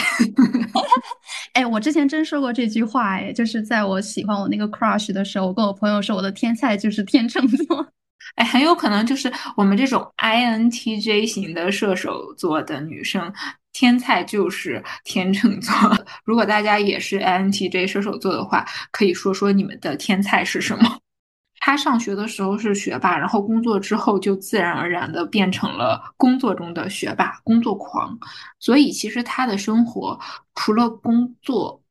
[1.54, 7.86] 哎，我之前真说过这句话，哎，就是在我喜欢我那个 crush 的时候，我跟我朋友说我的天菜就是天秤座。
[8.36, 13.34] 哎，很有可能就是我们这种 INTJ 型的射手座的女生，
[13.74, 15.74] 天菜就是天秤座。
[16.24, 21.00] 如果大家也是 INTJ 射手座的话，可以说说你们的天菜是什么？
[21.60, 28.18] 他上学的时候是学霸，然后工作之后就自然而然的变成了工作中的学霸、工作狂。
[28.60, 30.20] 所以其实他的生活
[30.56, 31.82] 除了工作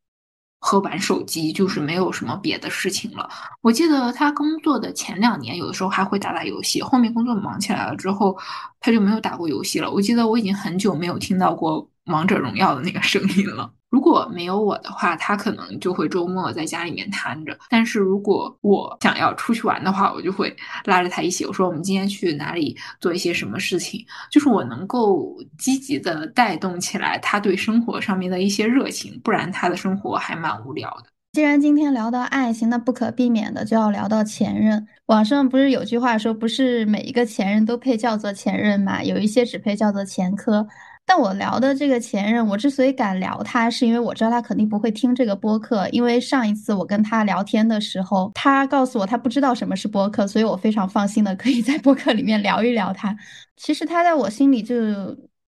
[0.61, 3.29] 和玩手机，就是没有什么别的事情了。
[3.61, 8.37] 我记得他工作的前两年，有的时候还会打打游戏，后面工作忙起来了之后，
[8.81, 9.91] 他就没有打过游戏了。
[9.91, 13.73] 我记得我已经很久没有听到过王者荣耀的那个声音了。
[13.91, 17.57] 如果没有我的话，他可能就会周末在家里面瘫着。
[17.71, 21.47] 但是如果我想要出去玩的话，我就会拉着他一起。
[21.47, 31.05] 我说我们今天去哪里做一些什么事情，就是我能够积极的带动起来他对生活上面的一些热情，不然他的生活还蛮无聊的。
[31.33, 34.87] 既然今天聊到爱情，那不可避免的就要聊到前任。
[35.07, 39.03] 网上不是有句话说，不是每一个前任都配叫做前任嘛？
[39.03, 40.67] 有一些只配叫做前科。
[41.11, 45.89] 但我聊的这个前任，我之所以敢聊他，是因为我知道他肯定不会听这个播客。
[45.89, 53.17] 因为上一次我跟他聊天的时候，他告诉我他不知道什么是播客，所以我非常放心的可以在播客里面聊一聊他。
[53.57, 54.77] 其实他在我心里就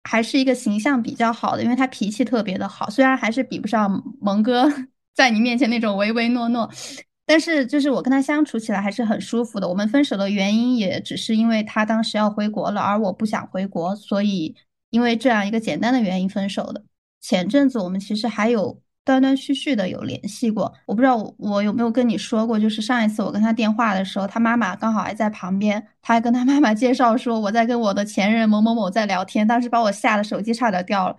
[0.05, 4.73] 还是一个形象比较好的，因为他脾气特别的好，虽然还是比不上蒙哥
[5.17, 6.71] 在你面前那种唯唯诺诺，
[7.27, 9.69] 但是就是我跟他相处起来还是很舒服的。
[9.69, 14.55] 我们分手的原因也只是因为他当时要回国了，而我不想回国，所以。
[14.91, 16.83] 因为这样一个简单的原因分手的。
[17.21, 31.17] 前阵子我们其实还有断断续续的有联系过，我不知道我有没有跟你说过，就是上一次我跟他电话的时候，他妈妈刚好还在旁边，他还跟他妈妈介绍说我在跟我的前任某某某在聊天，当时把我吓得手机差点掉了。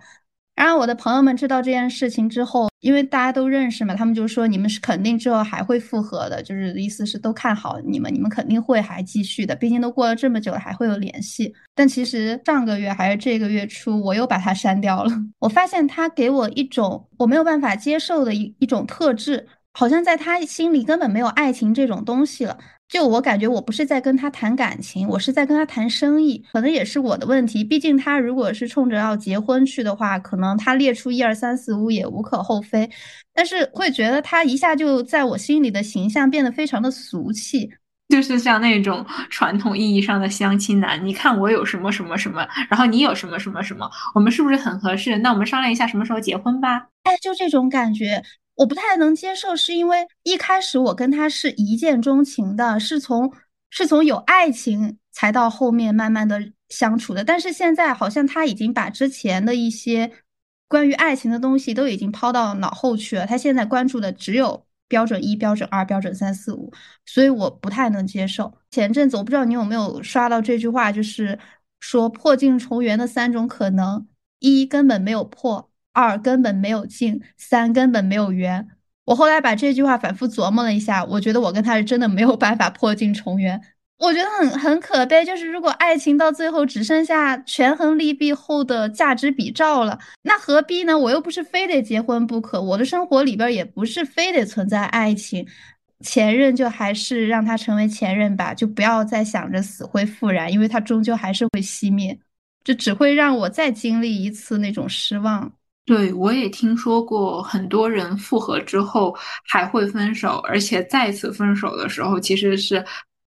[0.54, 11.52] 然后我的朋友们知道这件事情之后，因为大家都认识嘛，他们就说你们是肯定之后还会复合的，就是意思是都看好你们，你们肯定会还继续的，毕竟都过了这么久了，还会有联系。
[11.74, 15.10] 但其实上个月还是这个月初，我又把他删掉了。
[15.40, 22.58] 我发现他给我一种我没有办法接受的一一种特质，好像在他心里根本没有爱情这种东西了。
[22.92, 27.64] 就我感觉，我不是在跟他谈感情，我是在跟他谈生意，可能也是我的问题。
[27.64, 32.90] 毕竟他如果是冲着要结婚去的话，可能他列出一二三四五也无可厚非。
[33.32, 37.70] 但是会觉得他一下就在我心里的形象变得非常的俗气，
[38.10, 41.02] 就是像那种传统意义上的相亲男。
[41.02, 45.16] 你看我有什么什么什么，然后你有什么什么什么，我们是不是很合适？
[45.16, 46.88] 那我们商量一下什么时候结婚吧。
[47.04, 48.22] 哎，就这种感觉。
[48.54, 53.32] 我不太能接受，是因为一开始我跟他是一见钟情的，是从
[53.70, 57.24] 是从有爱情才到后面慢慢的相处的。
[57.24, 60.12] 但是现在好像他已经把之前的一些
[60.68, 66.70] 关于爱情的东西都已经抛到脑后去了，他现在关注的只有标准一、标准二、标准三四五，
[67.06, 68.52] 所以我不太能接受。
[68.70, 71.38] 前阵子我不知道你有没有刷到这句话，就是
[71.80, 74.06] 说破镜重圆的三种可能：
[74.38, 75.71] 一根本没有破。
[75.92, 78.68] 二根本没有镜，三根本没有圆。
[79.04, 83.60] 我后来把这句话反复琢磨了一下，我觉得我跟他是真的没有办法破镜重圆。
[83.98, 90.98] 我觉得很很可悲，就是如果爱情到最后只剩下权衡利弊后的价值比照了，那何必呢？
[90.98, 95.46] 我又不是非得结婚不可，我的生活里边也不是非得存在爱情。
[96.00, 102.18] 前任就还是让他成为前任吧，就不要再想着死灰复燃，因为他终究还是会熄灭，
[102.64, 105.52] 就只会让我再经历一次那种失望。
[105.84, 109.14] 对，我也听说过很多人复合之后
[109.44, 112.84] 还会分手，而且再次分手的时候其实是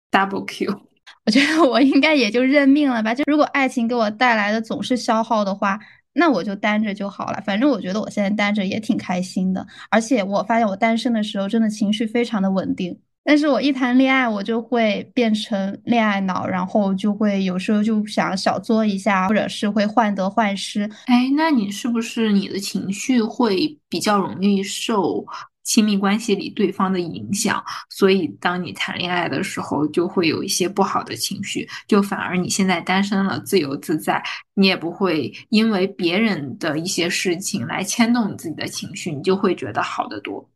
[0.10, 0.80] double kill。
[1.26, 3.14] 我觉得我应该也就认命了吧。
[3.14, 5.78] 就如果爱情给我带来的总是消耗的话，
[6.14, 7.42] 那我就单着就好了。
[7.46, 12.98] 反正我觉得我现在单着也挺开心的，而且我发现我单身的时候真的情绪非常的稳定。
[13.28, 20.88] 但是我一谈恋爱，我就会变成恋爱脑，然后就会有时候就想小作一下，或者是会患得患失。
[21.08, 25.26] 哎，那你是不是你的情绪会比较容易受
[25.64, 27.62] 亲密关系里对方的影响？
[27.90, 34.22] 所以当你谈恋爱的时候，就会有一些不好的情绪，就反而你现在单身了，自由自在，
[34.54, 40.48] 你也不会因为别人的一些事情来牵动你自己的情绪，你就会觉得好得多。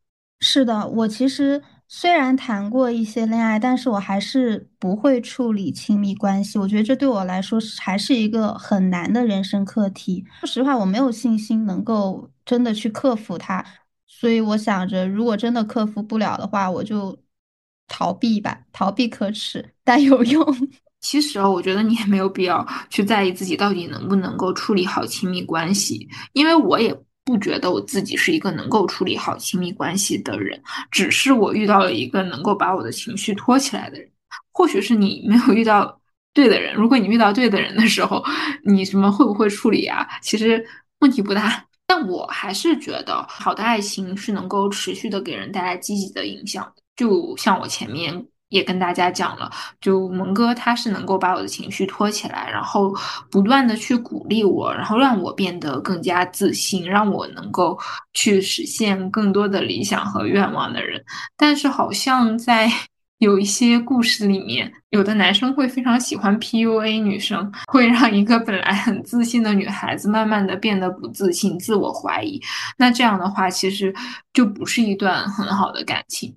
[0.41, 6.57] 是的，我其实虽然谈过一些恋爱，但是我还是不会处理亲密关系。
[6.57, 10.25] 我觉得这对我来说还是一个很难的人生课题。
[10.39, 13.63] 说实话，我没有信心能够真的去克服它，
[14.07, 17.17] 所以我想着，如果真的克服不了的话，我就
[17.87, 20.45] 逃避吧，逃避可耻，但有用。
[21.01, 26.93] 其实啊，我觉得你也没有必要去在意自己到底能不能够处理好亲密关系，因为我也
[27.29, 30.59] 不觉得我自己是一个能够处理好亲密关系的人，
[30.89, 34.09] 只是我遇到了一个能够把我的情绪托起来的人。
[34.51, 36.01] 或许是你没有遇到
[36.33, 38.23] 对的人，如果你遇到对的人的时候，
[38.63, 40.07] 你什么会不会处理啊？
[40.23, 40.65] 其实
[41.01, 41.63] 问题不大。
[41.85, 48.25] 但我还是觉得，好的爱情是能够持续的给人带来积极的影响的，就像我前面。
[48.49, 52.93] 也跟大家讲了，就蒙哥他是能够把我的情绪托起来，然后
[53.31, 57.79] 不断的去鼓励我，然后让我变得更加自信，让我能够
[58.13, 61.03] 去实现更多的理想和愿望的人。
[61.37, 62.69] 但是好像在。
[63.19, 72.41] 有一些故事里面，有的男生会非常喜欢 PUA 女生，会让一个本来很自信的女孩子慢慢的变得不自信、自我怀疑。
[72.77, 73.93] 那这样的话，其实
[74.33, 76.33] 就不是一段很好的感情。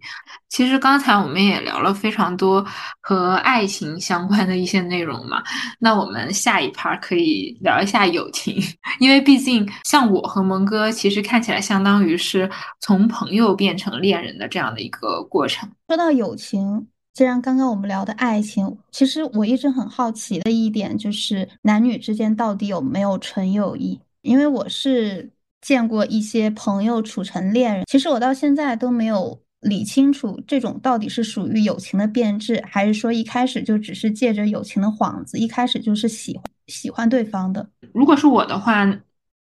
[0.50, 2.62] 其实刚才我们也聊了非常多
[3.00, 5.42] 和爱情相关的一些内容嘛。
[5.78, 8.62] 那我们下一 part 可以聊一下友情，
[8.98, 12.50] 因为毕竟像我和蒙哥，其实看起来相当于是
[12.80, 15.66] 从朋友变成恋人的这样的一个过程。
[15.88, 24.00] 说到友情，既然刚刚我们聊的爱情，其实我一直很好奇的一点就是男女之间到底有没有纯友谊？
[24.22, 37.68] 因为我是见过一些朋友处成恋人，其实我到现在都没有理清楚这种到底是属于友情的变质，还是说一开始就只是借着友情的幌子，一开始就是喜欢喜欢对方的。
[37.92, 38.86] 如果是我的话。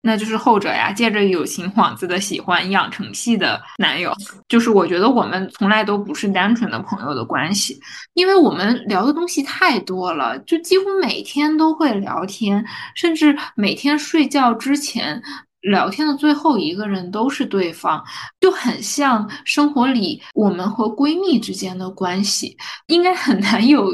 [0.02, 4.16] 那就是后者呀，借着友情幌子的喜欢养成系的男友，
[4.48, 7.78] 就是我觉得我们从来都不是单纯的朋友的关系，
[8.14, 15.22] 因为我们聊的东西太多了，就几乎每天都会聊天，甚至每天睡觉之前
[15.62, 18.02] 聊天的最后一个人都是对方，
[18.40, 22.56] 就很像生活里我们和闺蜜之间的关系，
[22.88, 23.94] 应该很难有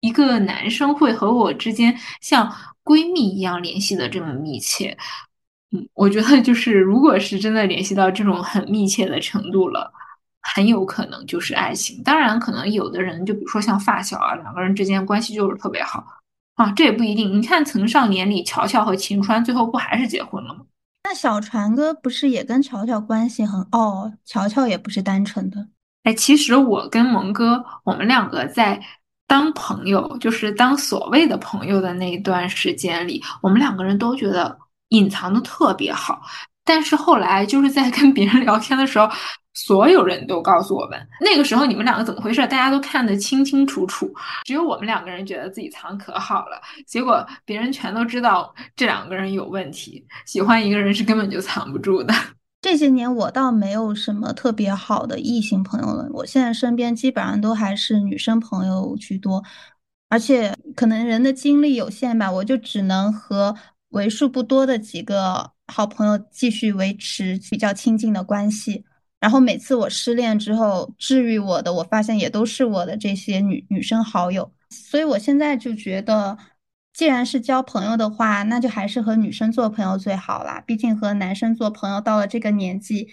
[0.00, 2.52] 一个男生会和我之间像
[2.82, 4.98] 闺蜜一样联系的这么密切。
[5.94, 9.92] 我觉得就是，如果是真的联系到这种很密切的程度了，
[10.42, 12.02] 很有可能就是爱情。
[12.02, 16.04] 当然，可能有的人，就比如说像发小啊，两个人之间关系就是特别好
[16.56, 17.36] 啊，这也不一定。
[17.36, 20.60] 你看《曾少年》里，乔乔和秦川最后不还是结婚了吗？
[21.04, 24.12] 那小船哥不是也跟乔乔关系很哦？
[24.24, 25.66] 乔乔也不是单纯的。
[26.04, 28.80] 哎，其实我跟蒙哥，我们两个在
[29.26, 34.58] 当朋友，就是当所谓的朋友的那一段时间里，我们两个人都觉得。
[34.94, 36.20] 隐藏的特别好，
[36.64, 39.08] 但是后来就是在跟别人聊天的时候，
[39.52, 42.40] 所有人都告诉我们，那个时候你们两个怎么回事？
[42.42, 44.12] 大家都看得清清楚楚，
[44.44, 46.60] 只有我们两个人觉得自己藏可好了。
[46.86, 52.14] 结果别人全都知道这两个人有问题，喜欢一个人是根本就藏不住的。
[52.62, 59.44] 这些年我倒没有什么特别好的异性朋友了，我现在身边基本上都还是女生朋友居多，
[60.08, 63.54] 而且可能人的精力有限吧，我就只能和。
[63.94, 68.84] 为数不多的几个好朋友继续维持比较亲近的关系，
[69.20, 76.36] 然后每次我失恋之后治愈我的，我发现也都是我的这些女女生好友，所以我现在就觉得，
[76.92, 80.60] 既然是交朋友的话，那就还是和女生做朋友最好啦。
[80.66, 83.08] 毕竟和男生做朋友到了这个年纪，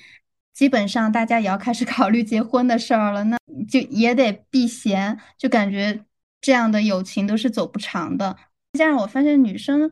[0.51, 3.37] 基本上大家也要开始 考虑结婚的事儿了，那
[3.69, 6.03] 就也得避嫌，就感觉
[6.41, 8.35] 这样的友情都是走不长的。
[8.73, 9.91] 加上我发现女生。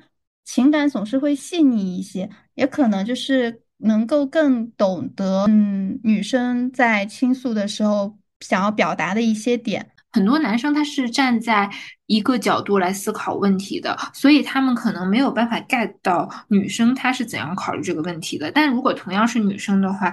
[0.52, 9.92] 情感总是会细腻一些，也可能就是能够更懂得，嗯，女生在倾诉的时候想要表达的一些点。
[10.12, 11.70] 很多男生他是站在
[12.08, 18.52] 一个角度来思考问题的，所以他们可能没有办法 get 到女生她是怎样考虑这个问题的。
[18.52, 20.12] 但如果同样是女生的话，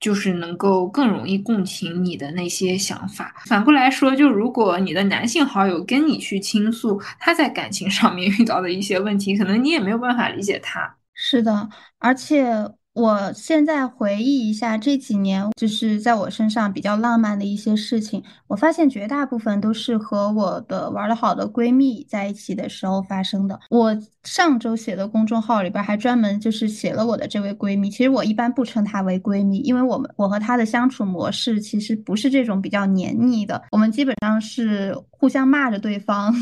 [0.00, 3.34] 就是能够更容易共情你的那些想法。
[3.46, 10.96] 反过来说，就如果你的男性好友跟你去倾诉他在感情上面 遇到的一些问题，可能你也没有办法理解他。
[11.14, 11.68] 是的，
[11.98, 12.70] 而且。
[12.96, 23.60] 我现在回忆一下这几年，就是在我身上比较浪漫的一些事情，我发现绝大部分都是和我的玩的好的闺蜜在一起的时候发生的。
[23.68, 23.94] 我
[24.24, 27.90] 上周写的公众号里边还专门就是写了我的这位闺蜜。
[27.90, 36.34] 其实我一般不称她为闺蜜，因为我们我和她的相处模式其实不是这种比较黏腻的，我们基本上是互相骂着对方。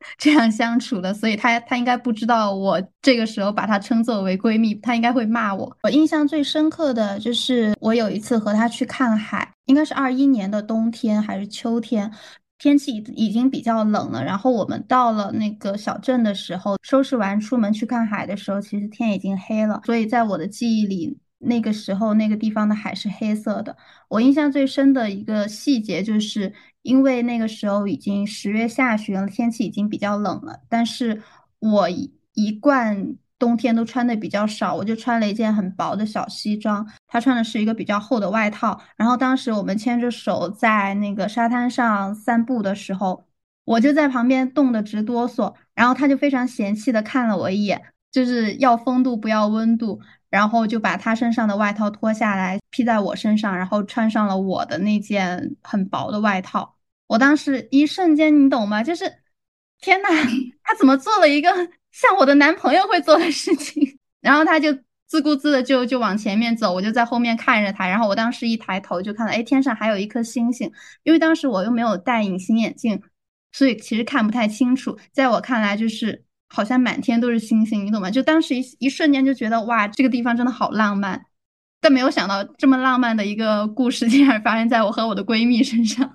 [0.16, 5.76] 这样相处的，所以她她应该不知道我这个时候把她称作为闺蜜，她应该会骂我。
[5.82, 12.10] 我印象最深刻的就是我有一次和她去看海，应该是二一年的冬天还是秋天，
[12.58, 14.24] 天气已经比较冷了。
[14.24, 19.82] 然后我们到了那个小镇的时候，收拾完出门去看海的时候，其实天已经黑了。
[19.84, 21.18] 所以在我的记忆里。
[21.40, 23.76] 那个时候，那个地方的海是黑色的。
[24.08, 26.52] 我印象最深的一个细节，就是
[26.88, 30.58] 因为那个时候已经十月下旬了，天气已经比较冷了。
[30.70, 31.22] 但是
[31.58, 31.86] 我
[32.32, 38.80] 一贯冬天都穿的比较少，我就穿了一件很薄的小西装，他穿的是一个比较厚的外套。
[38.96, 43.26] 然后当时我们牵着手在那个沙滩上散步的时候，
[43.66, 50.00] 我就在旁边冻得直哆嗦，然后他就非常嫌弃的看了我一眼，就是要风度不要温度。
[50.30, 56.74] 然后就把他身上的外套脱下来披在我身上，然后穿上了我的那件很薄的外套。
[57.08, 58.84] 我当时一瞬间，你懂吗？
[58.84, 59.12] 就是
[59.80, 60.08] 天呐，
[60.62, 61.50] 他怎么做了一个
[61.90, 63.98] 像我的男朋友会做的事情？
[64.22, 64.72] 然后他就
[65.08, 67.88] 自顾自的就就往前面走，我就在后面看着他。
[67.88, 70.70] 然后我当时一抬头就看到，哎，天上还有一颗星星。
[71.02, 73.02] 因为当时我又没有戴隐形眼镜，
[73.50, 74.96] 所以其实看不太清楚。
[75.10, 76.24] 在我看来，就是。
[76.50, 78.10] 好像满天都是星星，你懂吗？
[78.10, 81.22] 就当时一一瞬间就觉得哇，这个地方真的好浪漫，
[81.78, 86.10] 但没有想到这么浪漫的一个故事竟然发生在我和我的闺蜜身上。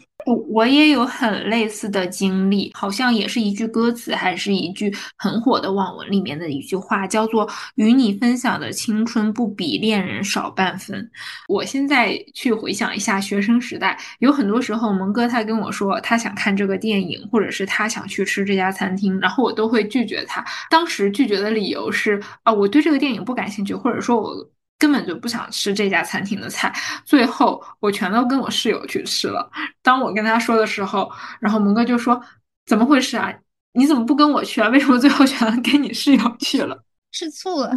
[0.50, 11.10] 我也有很类似的经历，好像也是一句歌词，还是一句很火的网文里面的一句话，叫做“与你分享的青春不比恋人少半分”。
[11.50, 20.44] 我现在去回想一下学生时代，有很多时候，蒙哥他跟我说他想看这个电影，或者是他想去吃这家餐厅，然后我都会拒绝他。
[20.70, 24.50] 当时拒绝的理由是啊，我对这个电影不感兴趣，或者说我。
[24.78, 26.74] 根本就不想吃这家餐厅的菜，
[27.06, 29.50] 最后我全都跟我室友去吃了。
[29.82, 32.22] 当我跟他说的时候，然后蒙哥就说
[32.68, 33.34] ：“怎么回事啊？
[33.74, 34.68] 你怎么不跟我去啊？
[34.70, 36.84] 为什么最后选择跟你室友去了？
[37.12, 37.72] 吃醋了。”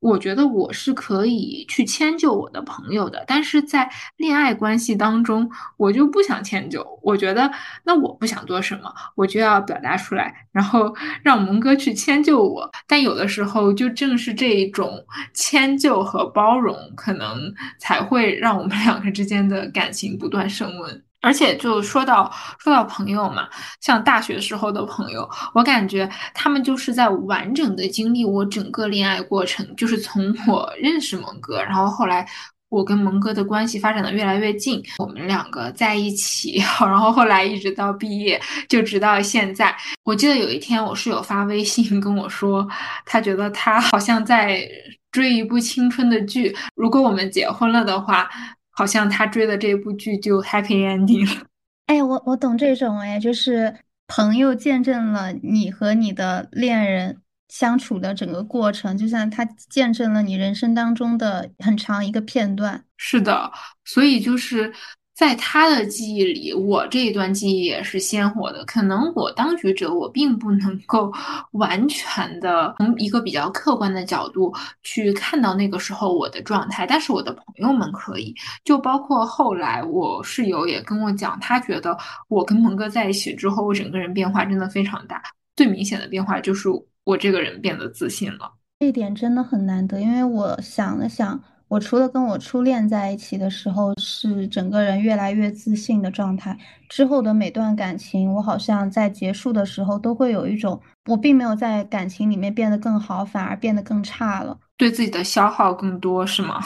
[0.00, 6.86] 我觉得我是可以去迁就我的朋友的，但是在恋爱关系当中，我就不想迁就。
[7.02, 7.50] 我觉得
[7.84, 12.70] 那我不想做什么，我就要表达出来，然后 让蒙哥去迁就我。
[12.86, 21.04] 但有的时候，就正是这一种迁就和包容，可能才会让我们两个之间的感情不断升温。
[21.20, 23.48] 而且就说到说到朋友嘛，
[23.80, 32.24] 像大学时候的朋友，我感觉他们就是在完整的经历我整个恋爱过程，就是从我认识蒙哥，然后后来
[32.68, 39.76] 我跟蒙哥的关系发展的越来越近，我们两个在一起， 然后后来一直到毕业，就直到现在。
[40.04, 42.66] 我记得有一天我室友发微信跟我说，
[43.04, 44.68] 他觉得他好像在
[45.10, 48.30] 追一部青春的剧，如果我们结婚了的话。
[48.78, 51.46] 好像他追的这部剧就 happy ending 了。
[51.86, 53.74] 哎，我我懂这种哎，就是
[54.06, 62.84] 朋友见证了你和你的恋人相处的整个过程，就像他见证了你人生当中的很长一个片段。
[62.96, 63.50] 是的，
[63.84, 64.72] 所以就是。
[65.18, 68.64] 在他的记忆里，我这一段记忆也是鲜活的。
[68.66, 71.12] 可能我当局者，我并不能够
[71.58, 74.54] 完全的从一个比较客观的角度
[74.84, 78.32] 去看到那个时候我的状态，但是我的朋友们可以。
[78.64, 81.98] 就包括后来我室友也跟我讲，他觉得
[82.28, 85.20] 我跟蒙哥在一起之后，我整个人变化真的非常大。
[85.56, 86.68] 最明显的变化就是
[87.02, 88.52] 我这个人变得自信了。
[88.78, 91.42] 这一点真的很难得，因为我想了想。
[91.68, 96.56] 我除了跟我初恋在一起的时候是整个人越来越自信的状态，
[96.88, 106.58] 之后的每段感情，我好像在结束的时候都会有一种，我并没有在感情里面变得更好，反而变得更差了，对自己的消耗更多，是吗？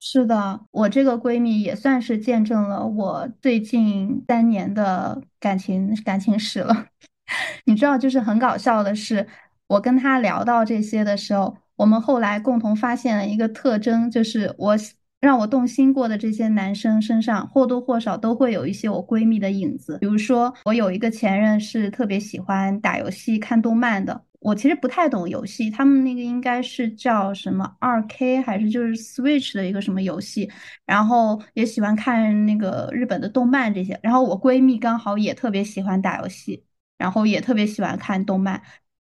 [0.00, 6.86] 是的，我这个闺蜜也算是见证了我最近三年的感情感情史了。
[7.66, 9.26] 你知道，就是很搞笑的是，
[9.66, 11.58] 我跟她聊到这些的时候。
[11.76, 14.76] 我们后来共同发现了一个特征，就是我
[15.20, 19.98] 让我动心过的这些男生身上或多或少都会有一些我闺蜜的影子。
[20.00, 24.22] 比如说，我有一个前任是特别喜欢打游戏、看动漫的。
[24.40, 30.48] 我其实不太懂游戏，他们那个应该是叫什么二 K 还是就是 Switch 的一个什么游戏，
[30.84, 33.98] 然后也喜欢看那个日本的动漫这些。
[34.02, 36.62] 然后我闺蜜刚好也特别喜欢打游戏，
[36.96, 38.62] 然后也特别喜欢看动漫。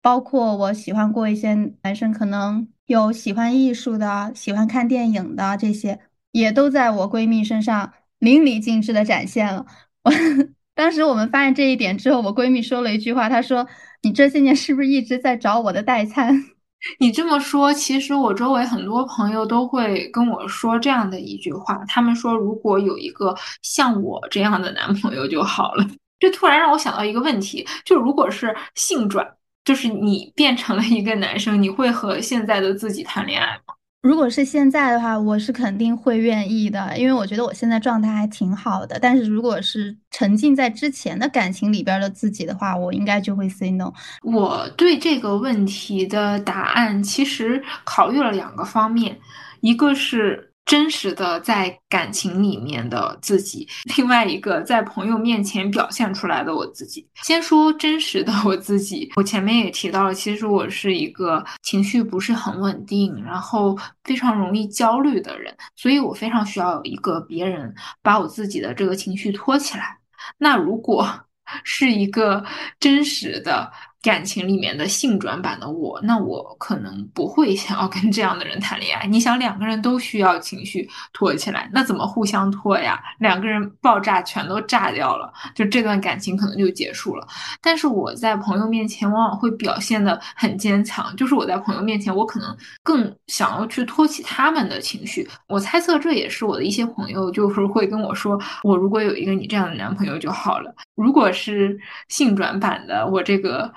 [0.03, 6.01] 包括我喜欢过一些男生，可能有喜欢艺术的、喜欢看电影的，这些
[6.33, 9.65] 也都在我闺蜜身上淋漓尽致的展现了。
[10.03, 10.13] 我
[10.75, 13.67] 当时我们发现这一点之后，我闺蜜说了一句话，她说
[14.03, 16.45] ：“你这些年是不是一直在找我的代餐？”
[16.99, 23.33] 你这么说，其实我周围很多朋友都会跟我说这样的一句话，他们说如果有一个
[23.63, 25.87] 像我这样的男朋友就好了。
[26.19, 29.25] 这突然让我想到一个问题，就如果是性转，
[29.65, 33.75] 就是你变成了一个男生，你会和现在的自己谈恋爱吗？
[34.03, 38.99] 如果是现在的话，我是肯定会愿意的，因为我觉得我现在状态还挺好的。
[39.01, 43.93] 但是如果是沉浸在之前的感情里边的自己的话，我应该就会 say no。
[44.23, 49.19] 我对这个问题的答案其实考虑了两个方面，
[49.61, 50.52] 一个是。
[50.65, 57.07] 真实的在感情里面的自己，另外一个在朋友面前表现出来的我自己。
[57.23, 69.99] 先说真实的我自己，我前面也提到了，其实我是一个情绪不是很稳定，然后非常容易焦虑的人，所以我非常需要有一个别人把我自己的这个情绪托起来。
[70.39, 71.07] 那如果
[71.65, 72.45] 是一个
[72.81, 73.71] 真实的。
[74.03, 79.07] 感情里面的性转版的我，那我可能不会想要跟这样的人谈恋爱。
[79.07, 83.01] 你想，两个人都需要情绪托起来，那怎么互相托呀？
[83.21, 87.25] 两个人爆炸全都炸掉了，就这段感情可能就结束了。
[87.63, 95.29] 但是我在朋友面前往往会表现的很坚强，就是我在朋友面前，我可能更想要去托起他们的情绪。
[95.47, 100.75] 我猜测这也是我的一些朋友就是会跟我说，我如果有一个你这样的男朋友就好了。
[100.97, 101.79] 如果是
[102.09, 103.73] 性转版的，我这个。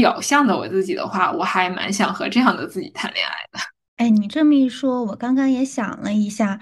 [0.00, 3.58] 表象的我自己的话，我还蛮想和这样的自己谈恋爱的。
[3.96, 6.60] 哎，你这么一说，我刚刚也想了一下，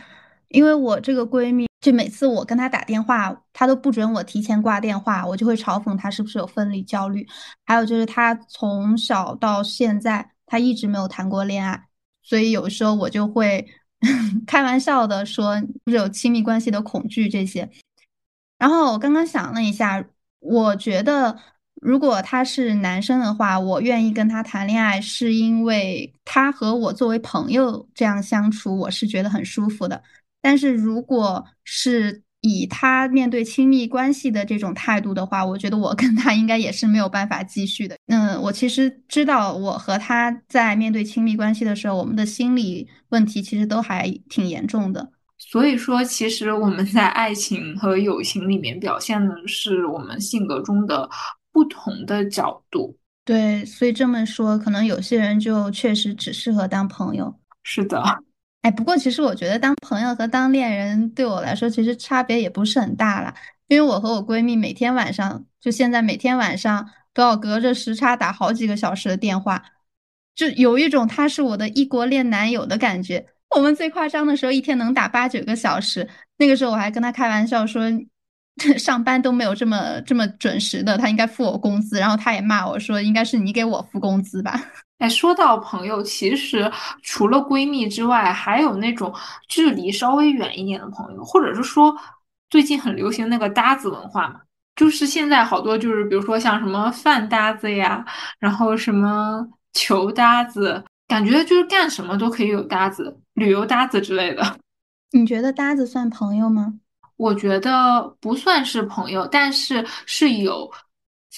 [0.48, 7.26] 因为我这个闺蜜，就每次我跟她打电话，她都不准我提前挂电话，我就会嘲讽她是不是有分离焦虑。
[7.66, 11.84] 还有就是她从小到现在，她一直没有谈过恋爱，
[12.22, 13.66] 所以有时候我就会
[14.46, 17.68] 开玩笑的说，就是有亲密关系的恐惧这些。
[18.56, 20.02] 然后我刚刚想了一下，
[20.40, 21.38] 我觉得。
[21.80, 30.02] 如果他是男生的话，我愿意跟他谈恋爱，是因为他和我作为朋友这样相处，我是觉得很舒服的。
[30.40, 37.96] 但是如果是以他面对亲密关系的这种态度的话，我觉得我跟他应该也是没有办法继续的。
[38.06, 45.10] 嗯，我其实知道，我和他在面对亲密关系的时候，我们的心理问题其实都还挺严重的。
[45.38, 51.08] 所以说，其实我们在爱情和友情里面表现的是我们性格中的。
[51.56, 52.94] 不同的角度，
[53.24, 57.34] 对，所以这么说，可能有些人就确实只适合当朋友。
[57.62, 57.98] 是的，
[58.60, 63.34] 哎，不过其实我觉得当朋友和当恋人对我来说，其实差别也不是很大了。
[63.68, 69.64] 因为我和我闺蜜每天晚上，就现在每天晚上都要隔着时差打好几个小时的电话，
[70.34, 73.26] 就有一种他是我的异国恋男友的感觉。
[73.56, 76.06] 我们最夸张的时候，一天能打八九个小时。
[76.36, 77.90] 那个时候我还跟他开玩笑说。
[78.78, 84.60] 上班都没有这么这么准时的，他应该付我工资，然后他也骂我说，应该是你给我付工资吧。
[84.98, 89.14] 哎，说到朋友，其实除了闺蜜之外，还有那种
[89.46, 91.94] 距离稍微远一点的朋友，或者是说
[92.48, 94.40] 最近很流行那个搭子文化嘛，
[94.74, 98.02] 就是现在好多就是比如说像什么饭搭子呀，
[98.38, 104.56] 然后什么球搭子，感觉就是干什么都可以有搭子，旅游搭子之类的。
[105.12, 106.72] 你觉得搭子算朋友吗？
[107.16, 110.70] 我觉得不算是朋友，但是是有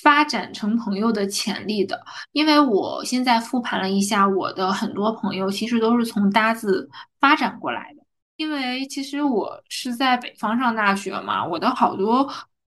[0.03, 2.01] 发展成朋友的潜力的。
[2.33, 6.89] 因为我现在复盘了一下，我的很多朋友其实都是从搭子
[7.21, 8.03] 发展过来的。
[8.37, 12.29] 因为其实我是在北方上大学嘛，我的好多。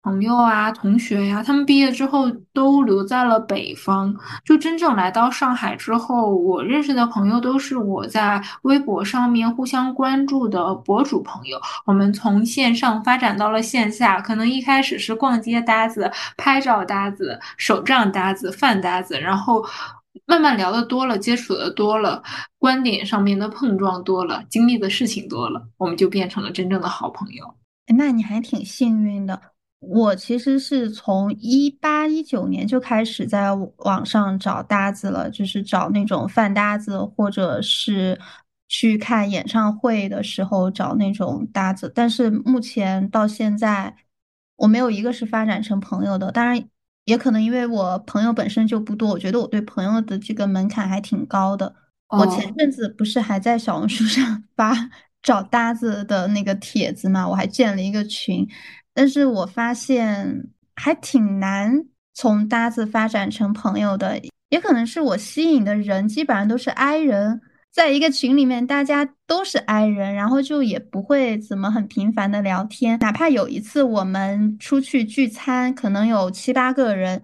[0.04, 4.14] 朋友啊，同学呀，他们毕业之后都留在了北方。
[4.44, 11.58] 就真正来到上海之后，我认识的朋友都是我在微博上面互相关注的博主朋友。
[11.86, 19.64] 我们从线上发展到了线下，可能一开始是逛街搭子、拍照搭子、手账搭子、饭搭子，然后
[20.26, 22.22] 慢慢聊的多了，接触的多了，
[22.60, 27.56] 观点上面的碰撞多了，经历的事情多了，我们就变成了真正的好朋友。
[27.98, 29.40] 那你还挺幸运的。
[29.90, 38.20] 我其实是从一八一九年就开始在网上找搭子了，就是找那种饭搭子，或者是
[38.70, 41.92] 去看演唱会的时候找那种搭子。
[41.94, 43.96] 但是目前到现在，
[44.56, 46.32] 我没有一个是发展成朋友的。
[46.32, 46.64] 当然，
[47.06, 51.76] 也可能因为我朋友本身就不多，我觉得我对朋友的这个门槛还挺高的。
[52.08, 54.74] 我前阵子不是还在小红书上 发
[55.22, 58.48] 找搭子的那个帖子嘛，我还建了一个群。
[58.94, 67.42] 但是我发现还挺难从搭子发展成朋友的，也可能是我吸引的人基本上都是 I 人，
[67.72, 77.24] 在一个群里面大家都是 I 人，然后就也不会怎么很频繁的聊天，哪怕有一次我们出去聚餐，可能有七八个人，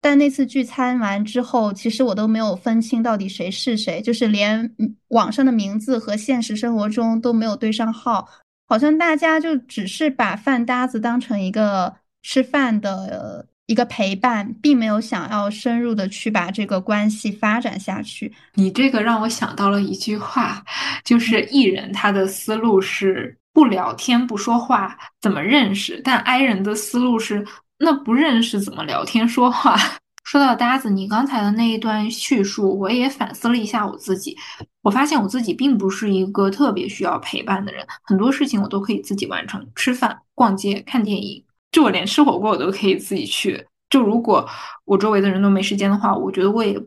[0.00, 4.74] 但那次聚餐完之后，其实我都没有分清到底谁是谁，就是连
[5.08, 8.26] 网上的名字和现实生活中都没有对上号。
[8.72, 18.32] 好像大家就只是把饭搭子当成一个吃饭的一个陪伴，并没有想要深入的去把这个关系发展下去。
[18.54, 20.64] 你这个让我想到了一句话，
[21.04, 27.46] 就是艺人他的思路是不聊天不说话怎么认识，但 I 人的思路是
[27.78, 29.76] 那不认识怎么聊天说话。
[30.24, 34.36] 说到搭子，你刚才的那一段叙述，我也反思了一下我自己，
[34.82, 43.66] 我发现我自己并不是一个特别需要陪伴的人，很多事情我都可以自己完成，吃饭、逛街、看电影，就我连吃火锅我都可以自己去。
[43.90, 44.48] 就如果
[44.84, 46.80] 我周围的人都没时间的话，我觉得我也。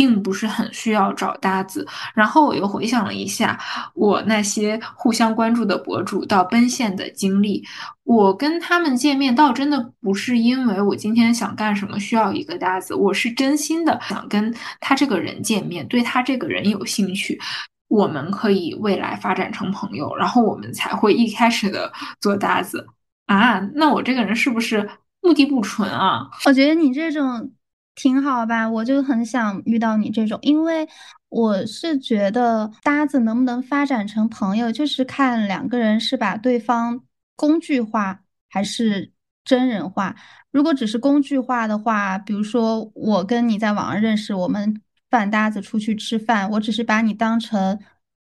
[0.00, 3.60] 并不是很需要找搭子，然后我又回想了一下
[3.92, 7.62] 我那些互相关注的博主到奔现的经历，
[8.04, 17.38] 我跟他们见面倒真的不是因为我今天想干什么需要一个搭子，我是真心的想跟他这个人见面，对他这个人有兴趣，
[17.88, 21.92] 我们可以未来发展成朋友，然后我们才会一开始的
[22.22, 22.86] 做搭子
[23.26, 23.60] 啊。
[23.74, 24.88] 那我这个人是不是
[25.20, 26.26] 目的不纯啊？
[26.46, 27.52] 我觉得你这种。
[28.00, 30.88] 挺好吧，我就很想遇到你这种，因为
[31.28, 37.04] 我是觉得搭子能不能发展成朋友，就是看两个人是把对方
[37.36, 39.12] 工具化还是
[39.44, 40.16] 真人化。
[40.50, 44.80] 如果只是工具化的话，比如说我跟你在网上认识，我们
[45.10, 47.78] 饭搭子出去吃饭，我只是把你当成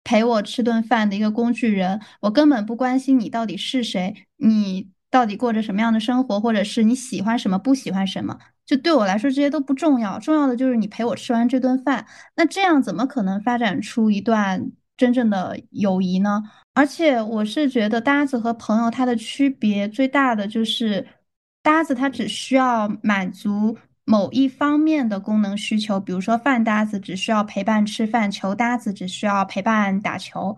[0.04, 8.38] 陪我吃顿饭的一个工具人，我根本不关心你到底是谁，你到底过着什么样的生活，或者是你喜欢什么不喜欢什么。
[8.66, 12.04] 就对我来说，这些都不重要，重要的就是你陪我吃完这顿饭。
[12.36, 16.42] 那这样怎么可能发展出一段真正的友谊呢？
[16.74, 21.06] 而且我是觉得搭子和朋友它的区别最大的就是，
[21.62, 30.54] 搭子他只需要满足某一方面的功能需求，比如说饭搭子只需要陪伴吃饭，球搭子只需要陪伴打球，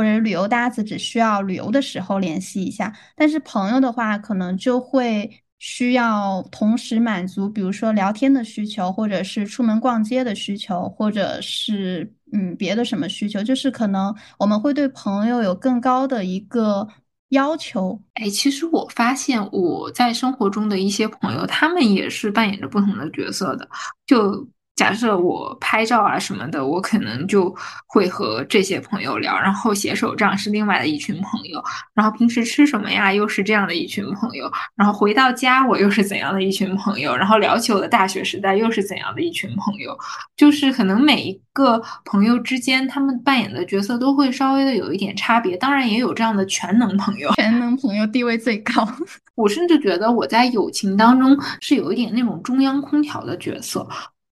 [0.00, 2.96] 或者旅游搭子只需要旅游的时候联系一下。
[3.14, 5.30] 但是朋友的话，可能就会。
[5.62, 16.88] 需要同时满足，比如说聊天的需求，或者是出门逛街的需求，或者是嗯别的什么需求，就是可能我们会对朋友有更高的一个
[17.28, 18.00] 要求。
[18.14, 23.68] 哎，其实我发现我在生活中的一些朋友，他们也是扮演着不同的角色的，
[24.06, 24.48] 就。
[24.80, 27.54] 假设我拍照啊什么的，我可能就
[27.86, 31.62] 会和这些朋友聊，然后写手账是另外的一群朋友，
[31.92, 39.94] 然后平时吃什么呀，又是这样的一群朋友，然后回到家我又是怎样的一群朋友，然后聊起我的大学时代又是怎样的一群朋友，
[40.34, 48.88] 就是可能每一个朋友之间，他们扮演的角色都会稍微的有一点差别，当然也有这样的全能朋友，全能朋友地位最高。
[49.36, 53.86] 我甚至觉得我在友情当中是有一点那种中央空调的角色。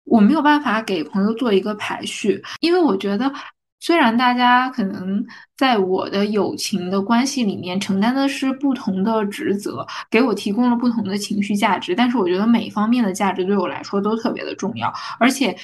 [0.05, 3.31] 我没有办法给朋友做一个排序，因为我觉得，
[3.79, 5.23] 虽然大家可能
[5.57, 15.55] 在我的友情的关系里面承担的是不同的职责，给我提供了不同的情绪价值，但是我觉得每方面的价值对我来说都特别的重要，而且。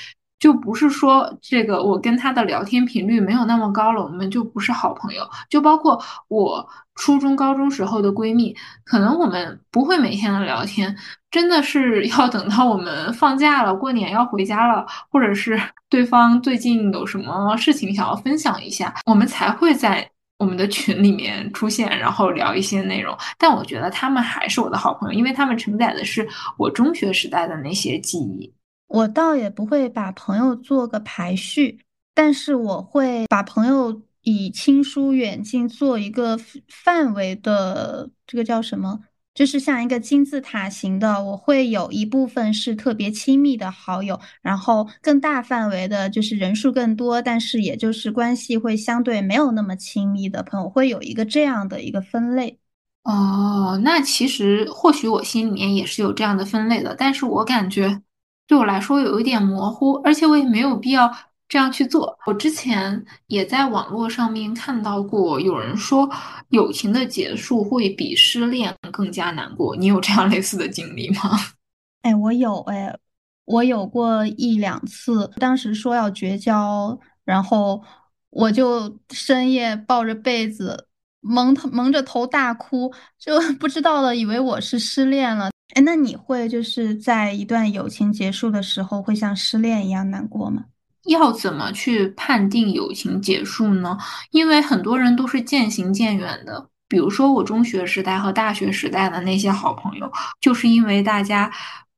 [0.41, 5.21] 就不是说这个我跟他的聊天频率没有那么高了，我们就不是好朋友。
[5.51, 10.97] 就包括我初中、高中时候的闺蜜，可能我们不会每天的聊天，
[11.31, 15.59] 真的是要等到我们放假了、过年要回家了，或者是
[15.89, 20.07] 对方最近有什么事情想要分享一下，我们才会在
[20.37, 23.17] 我们的群里面出现，然后聊一些内容。
[23.37, 26.27] 但我觉得他们还是我的好朋友，因为他们承载的是
[26.57, 28.53] 我中学时代的那些记忆。
[28.87, 31.79] 我倒也不会把朋友做个排序，
[32.13, 38.99] 但是我会把朋友以亲疏远近做一个范围的，这个叫什么？
[39.33, 52.59] 就是像一个金字塔型的，我会有一部分是特别亲密的好友，然后更大范围的就是人数更多，但是也就是关系会相对没有那么亲密的朋友，会有一个这样的一个分类。
[53.03, 58.01] 哦，那其实或许我心里面也是有这样的分类的，但是我感觉。
[58.47, 61.09] 对我来说有一点模糊，而且我也没有必要
[61.51, 62.17] 这样去做。
[62.25, 66.09] 我之前也在网络上面看到过有人说，
[66.47, 69.75] 友情的结束会比失恋更加难过。
[69.75, 71.37] 你有这样类似的经历吗？
[72.03, 72.97] 哎，我有哎，
[73.43, 75.29] 我有过一两次。
[75.41, 77.83] 当时说要绝交，然后
[78.29, 80.87] 我就深夜抱着被子
[81.19, 82.89] 蒙头蒙着头大哭，
[83.19, 85.49] 就 不知道的以为我是失恋了。
[85.75, 90.63] 哎，那你会就是在一段友情结束的时候，会像失恋一样难过吗？
[91.05, 93.97] 要怎么去判定友情结束呢？
[94.31, 96.67] 因为很多人都是渐行渐远的。
[96.87, 101.49] 比如说我中学时代和大学时代的那些好朋友，就是因为大家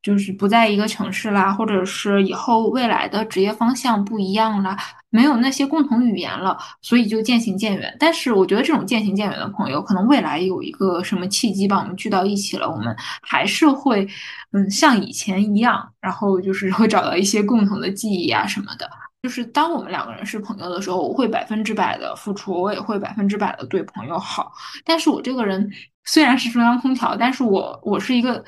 [0.04, 4.78] 就是不在一个城市啦，或者是以后未来的职业方向不一样啦，
[5.10, 7.96] 没有那些共同语言了，所以就渐行渐远。
[7.98, 14.06] 但是我觉得这种渐行渐远的朋友，可能未来有一个什么契机把我们聚到一起了，我们还是会，
[14.52, 18.90] 嗯，像以前一样，然后就是会找到一些共同的记忆啊什么的。
[19.22, 24.52] 就是当我们两个人是朋友的时候，我会百分之百的付出，我也会百分之百的对朋友好。
[24.84, 25.72] 但是我这个人
[26.04, 28.44] 虽然是中央空调，但是我我是一个。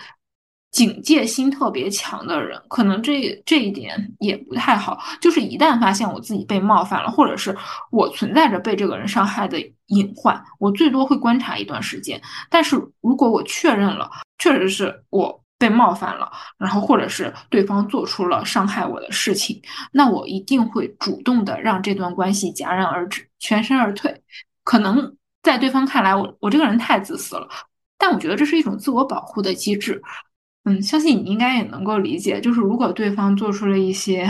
[0.76, 5.00] 警戒心特别强的人，可能这这一点也不太好。
[5.22, 7.56] 就是一旦发现我自己被冒犯了，或者是
[7.92, 12.22] 我存在着被这个人伤害的隐患，我最多会观察一段时间。
[12.50, 19.62] 但是如果我确认了，确实是我被冒犯了，然后或者是对方做出了伤害我的事情，
[19.94, 24.22] 那我一定会主动的让这段关系戛然而止，全身而退。
[24.66, 27.48] 可能在对方看来，我我这个人太自私了，
[27.98, 30.02] 但我觉得这是一种自我保护的机制。
[30.66, 34.28] 嗯，相信你应该也能够理解，就是如果对方做出了一些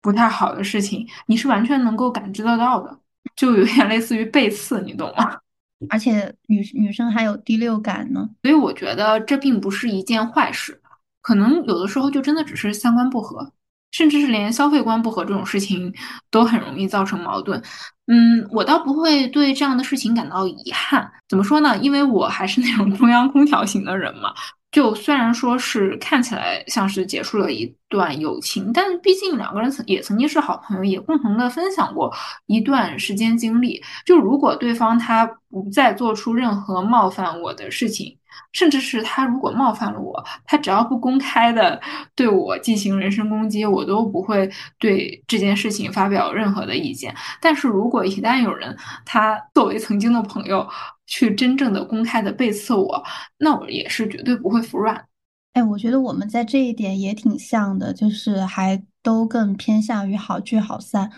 [0.00, 2.98] 不太好的事情，你是完全能够感知得到的，
[3.36, 5.38] 就有点类似于背刺，你懂吗？
[5.90, 10.80] 而且女女生还有第六感呢，所以我觉得这并不是一件坏事，
[11.20, 13.52] 可能有的时候就真的只是三观不合。
[13.94, 15.92] 甚至是连消费观不合这种事情
[16.30, 17.62] 都很容易造成矛盾。
[18.06, 21.12] 嗯，我倒不会对这样的事情感到遗憾。
[21.28, 21.76] 怎么说呢？
[21.76, 24.32] 因为我还是那种中央空调型的人嘛。
[24.72, 32.12] 就虽然说是看起来像是结束了一段友情，但毕竟两个人曾也曾经是好朋友，也共同的分享过
[32.46, 33.80] 一段时间经历。
[34.04, 38.18] 就如果对方他不再做出任何冒犯我的事情。
[38.52, 41.78] 甚至是他如果冒犯了我，他只要不公开的
[42.14, 47.14] 对我进行人身攻击，我都不会对这件事情发表任何的意见。
[47.42, 50.66] 但是如果一旦有人他作为曾经的朋友
[51.12, 53.04] 去真正的公开的背刺我，
[53.36, 55.06] 那我也是绝对不会服软。
[55.52, 61.12] 哎，我觉得我们在这一点也挺像的，就是还都更偏向于好聚好散。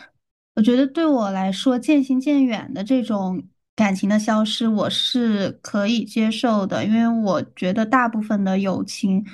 [0.57, 3.45] 我觉得对我来说，渐行渐远的这种。
[3.77, 9.27] 感情的消失，我是可以接受的，因为我觉得大部分的友情，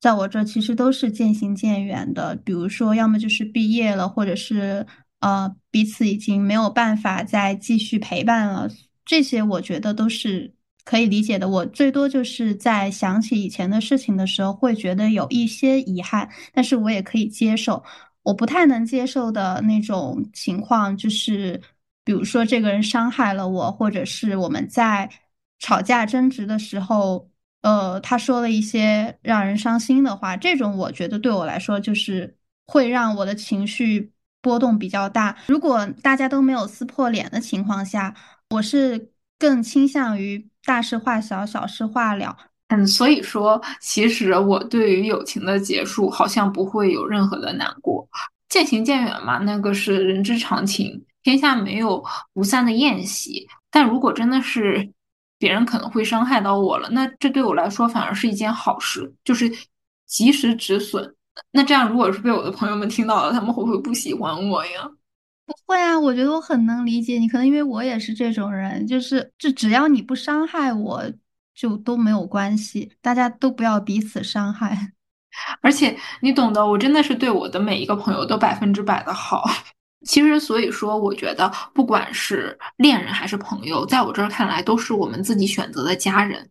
[0.00, 2.34] 在我这其实都是渐行渐远的。
[2.44, 4.84] 比如说，要么就是毕业了，或者是
[5.20, 8.68] 呃彼此已经没有办法再继续陪伴了，
[9.04, 10.52] 这些我觉得都是
[10.84, 11.48] 可以理解的。
[11.48, 17.82] 我最多就是在想起以前的事情的时候，会觉得有一些遗憾，但是我也可以接受。
[18.22, 21.60] 我不太能接受的那种情况就是。
[22.06, 25.08] 比如说，这个人伤害了我，或者是我们在
[25.58, 27.30] 吵架争执的时候，
[27.62, 32.36] 呃，他说了一些让人伤心的话，这种我觉得对我来说就是
[32.66, 35.34] 会让我的情绪波动比较大。
[35.46, 38.14] 如果大家都没有撕破脸的情况下，
[38.54, 42.36] 我是更倾向于大事化小，小事化了。
[42.68, 48.08] 嗯，所以说，其实我对于友情的结束好像不会有任何的难过，
[48.48, 51.04] 渐行渐远嘛，那个是人之常情。
[51.24, 54.88] 天下没有不散的宴席，但如果真的是
[55.38, 59.50] 别人可能会伤害到我了，那这对我来说反而是一件好事，就是
[60.06, 61.14] 及时止损。
[61.50, 64.88] 那这样，如果是被我的朋友们听到了，他们会不会不喜欢我呀？
[65.46, 71.04] 不会啊，我觉得我很能理解你，可能因为我也是这种人，就是就只要你不伤害我，
[71.54, 74.92] 就都没有关系，大家都不要彼此伤害。
[75.60, 79.44] 而且你懂得，我真的是对我的每一个朋友都百分之百的好。
[80.06, 86.50] 其实，所以说，我觉得不管是恋人还是朋友，在我这儿看来，都是我们自己选择的家人。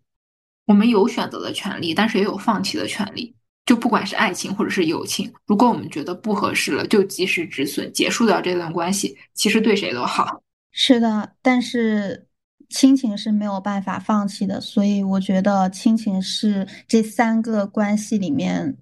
[0.65, 3.35] 我们有选择的权利，但是也有放弃的权利。
[3.65, 10.41] 就不管是爱情或者是友情，如果我们觉得不合适了，就及时止损，结束掉这段关系，其实对谁都好。
[10.71, 12.27] 是的，但是
[12.69, 18.75] 亲情是没有办法放弃的，所以我觉得亲情是这三个关系里面，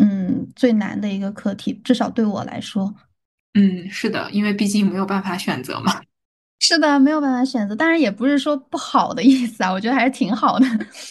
[0.00, 2.94] 嗯，最难的一个课题，至少对我来说。
[3.54, 6.00] 嗯，是的，因为毕竟没有办法选择嘛。
[6.60, 10.66] 是的，没有办法选择，当然也不是说不好的意思啊，我觉得还是挺好的。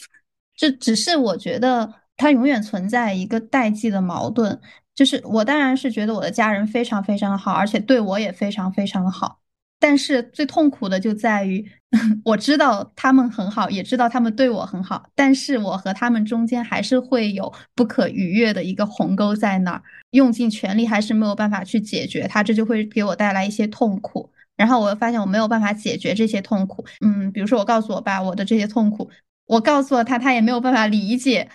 [0.57, 4.59] 就只是我觉得它永远存在一个代际的矛盾，
[4.95, 9.39] 就是我当然是觉得我的家人非常非常的好，而且对我也非常非常的好。
[9.79, 11.63] 但是最痛苦的就在于，
[12.25, 24.31] 我知道他们很好，也知道他们对我很好，但是我和他们中间还是会有不可逾越的一个鸿沟在那儿，用尽全力还是没有办法去解决它，这就会给我带来一些痛苦。
[24.55, 29.07] 然后我又发现我没有办法解决这些痛苦，嗯，比如说我告诉我爸我的这些痛苦，
[29.45, 31.47] 我告诉了他，他也没有办法理解。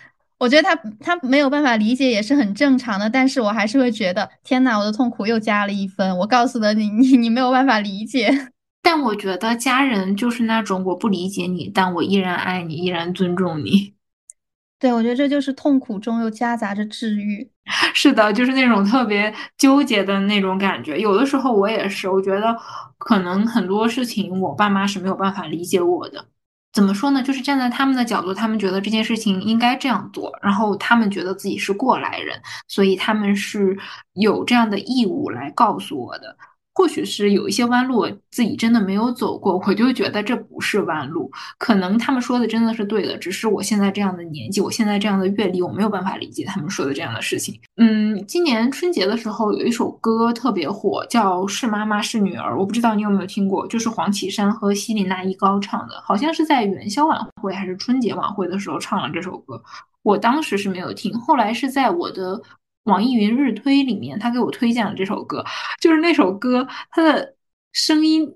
[0.43, 6.18] 我觉得他他没有办法理解也是很正常的，但是我还是会觉得天哪，我的痛苦又加了一分。
[6.18, 8.28] 我告诉了你，你你没有办法理解。
[8.82, 13.95] 但我觉得家人就是那种我不理解你，但我依然爱你，依然尊重你。
[14.80, 17.49] 对，我觉得这就是痛苦中又夹杂着治愈。
[17.95, 20.99] 是的，就是那种特别纠结的那种感觉。
[20.99, 22.57] 有的时候我也是，我觉得
[22.99, 26.26] 可能很多事情我爸妈是没有办法理解我的。
[26.72, 27.22] 怎么说呢？
[27.22, 33.76] 就是站在他们的角度，他们觉得这件事情应该这样做，然后他们觉得自己是过来人，所以他们是
[34.14, 36.36] 有这样的义务来告诉我的。
[36.74, 41.30] 或许是有一些弯路自己真的没有走过，我就觉得这不是弯路。
[41.58, 47.60] 可能他们说的真的是对的，只是我现在这样的年纪，我现在这样的阅历，我没有办法理解他们说的这样的事情。
[47.76, 59.62] 嗯，今年春节的时候有一首歌特别火，叫《是妈妈是女儿》，我不知道你有没有听过，就是黄绮珊和希林娜依高唱的，好像是在元宵晚会还是春节晚会的时候唱了这首歌。
[60.02, 62.40] 我当时是没有听，后来是在我的。
[62.84, 65.44] 网易云日推里面，他给我推荐了这首歌，
[65.80, 67.34] 就是那首歌，它的
[67.72, 68.28] 声音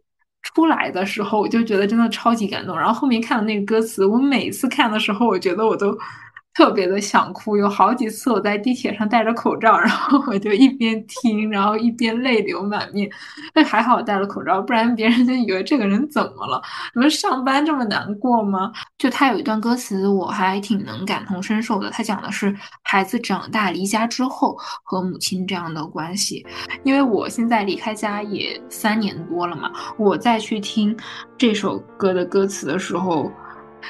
[0.42, 2.76] 出来的时候，我就觉得真的超级感动。
[2.78, 5.97] 然后后面看了那个歌词，我每次看的时候，我觉得我都。
[6.57, 13.11] 特别的想哭，有好几次我在地铁上戴着口罩，然后我就一边听，然后一边泪流满面。
[13.53, 16.63] 但还好戴了口罩，不然别人就以为这个人怎么了？
[16.95, 18.73] 你们上班这么难过吗？
[18.97, 21.91] 就他有一段歌词，我还挺能感同身受的。
[21.91, 26.47] 他讲的是孩子长大离家之后和母亲这样的关系。
[26.85, 30.97] 因为我现在离开家也三年多了嘛，我再去听
[31.37, 33.31] 这首歌的歌词的时候。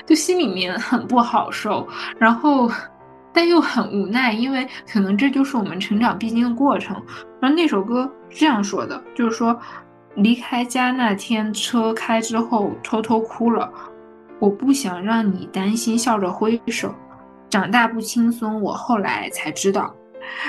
[0.07, 1.87] 就心里面很不好受，
[2.19, 2.71] 然后，
[3.33, 6.97] 但又很无奈，因为可能这就是我们成长必经的过程。
[7.41, 9.59] 然后那首歌是这样说的，就是说，
[10.15, 13.71] 离开家那天，车开之后偷偷哭了，
[14.39, 16.95] 我不想让你担心，笑着挥手。
[17.49, 19.95] 长大不轻松，我后来才知道，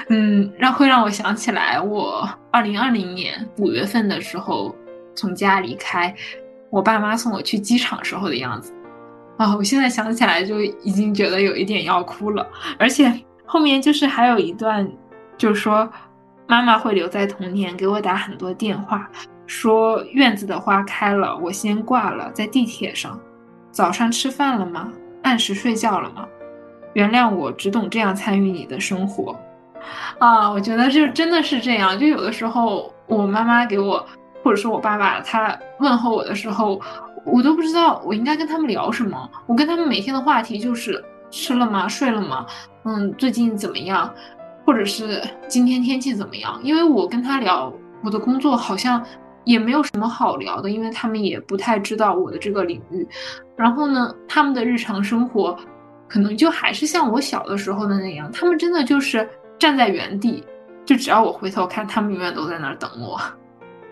[0.09, 4.75] 嗯，让会让我想起来我二零二零年五月份的时候
[5.13, 6.13] 从家离开，
[6.71, 8.73] 我爸妈送我去机场时候的样子。
[9.37, 12.45] 啊，我现在想起来就已经觉得有一点要哭了，
[12.79, 13.13] 而且
[13.45, 14.89] 后面就是还有一段，
[15.37, 15.87] 就是说
[16.47, 19.07] 妈妈会留在童年，给我打很多电话，
[19.45, 23.19] 说院子的花开了，我先挂了，在地铁上，
[23.71, 24.91] 早上吃饭了吗？
[25.21, 26.27] 按时睡觉了吗？
[26.93, 29.39] 原谅我只懂这样参与你的生活，
[30.17, 34.03] 啊，我觉得就真的是这样，就有的时候我妈妈给我，
[34.43, 36.81] 或者说我爸爸他问候我的时候。
[37.27, 39.29] 我都不知道我应该跟他们聊什么。
[39.45, 41.87] 我跟他们每天的话题就是吃了吗？
[41.87, 42.45] 睡了吗？
[42.85, 44.11] 嗯，最近怎么样？
[44.65, 46.59] 或者是今天天气怎么样？
[46.63, 47.71] 因为我跟他聊
[48.03, 49.05] 我的工作，好像
[49.43, 53.07] 也没有什么好聊的，因为他们也不太知道我的这个领域。
[53.55, 55.57] 然后呢，他们的日常生活
[56.07, 59.27] 可能就还是像我小的时候的那样，他们真的就是
[59.59, 60.43] 站在原地，
[60.85, 63.19] 就只要我回头看，他们永远都在那儿等我。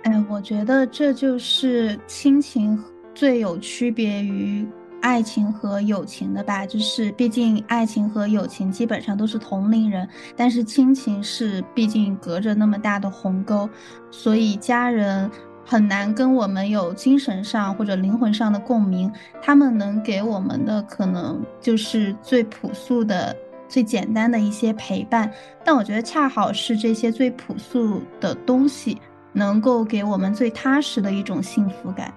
[0.04, 2.82] 哎，我觉得这就是亲情。
[3.16, 4.68] 最有区别于
[5.02, 13.70] 爱情和友情的吧，就是毕竟爱情和友情基本上都是同龄人，但是亲情是毕竟隔着那么大的鸿沟，
[14.12, 15.30] 所以家人
[15.64, 19.12] 很难跟我们有精神上或者灵魂上的共鸣。
[19.42, 23.36] 他们能给我们的可能就是最朴素的、
[23.70, 25.32] 最简单的一些陪伴，
[25.64, 28.98] 但我觉得恰好是这些最朴素的东西，
[29.34, 32.12] 能够给我们最踏实的一种幸福感。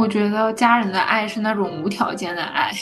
[0.00, 2.72] 我觉得家人的爱是那种无条件的爱。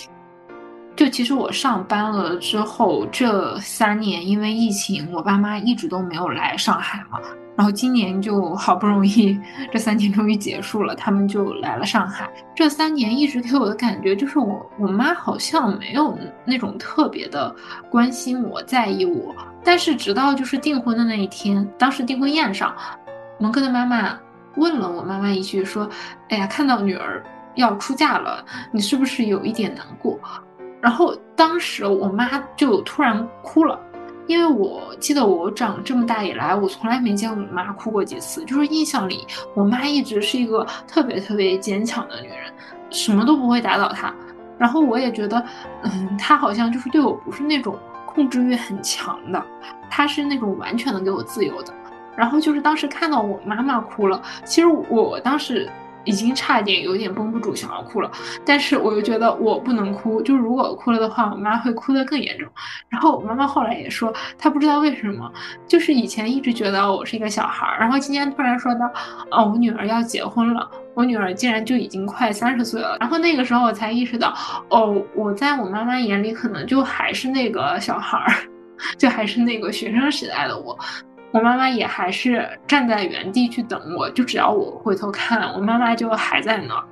[0.94, 7.18] 就其实我上班了之后，这三年因为疫情，我爸妈一直都没有来上海嘛。
[7.56, 9.36] 然后今年就好不容易
[9.72, 12.30] 这三年终于结束了，他们就来了上海。
[12.54, 17.52] 这三年一直给我的感觉就是，我我妈好像没有那种特别的
[17.90, 19.34] 关心我、在意我。
[19.64, 22.72] 但是直到就是订婚的那一天，当时订婚宴上，
[23.40, 24.16] 蒙哥的妈妈。
[24.58, 25.88] 问了我妈妈一句，说
[26.28, 30.18] ：“哎呀，看到女儿要出嫁了，你是不是有一点难过？”
[30.82, 33.78] 然后当时我妈就突然哭了，
[34.26, 38.44] 因为我记得我长这么大以来，我从来没见过我妈哭过几次。
[38.44, 42.52] 就是印象里，我妈一直是一个特别特别坚强的女人，
[42.90, 44.14] 什么都不会打倒她。
[44.56, 45.44] 然后我也觉得，
[45.82, 49.44] 嗯，她好像就是对我不是那种控制欲很强的，
[49.90, 51.74] 她是那种完全能给我自由的。
[52.18, 55.70] 然后就是当时看到我妈妈哭了，其实我当时
[56.04, 58.10] 已经差一点有点绷不住想要哭了，
[58.44, 62.48] 但是我又觉得我不能哭，就如果哭了的话，我妈会哭得更严重。
[62.88, 65.30] 然后我妈妈后来也说，她不知道为什么，
[65.66, 68.86] 就是以前一直觉得我是一个小孩儿，然后今天突然说到，
[69.30, 72.96] 哦，我女儿要结婚了，我女儿竟然就已经快三十岁了。
[73.00, 74.34] 然后那个时候我才意识到，
[74.70, 78.32] 哦，我在我妈妈眼里可能就还是那个小孩儿，
[78.96, 80.78] 就还是那个学生时代的我。
[81.30, 86.84] 我妈妈也还是站在原地去等我，就只要我回头看，我妈妈就还在那儿。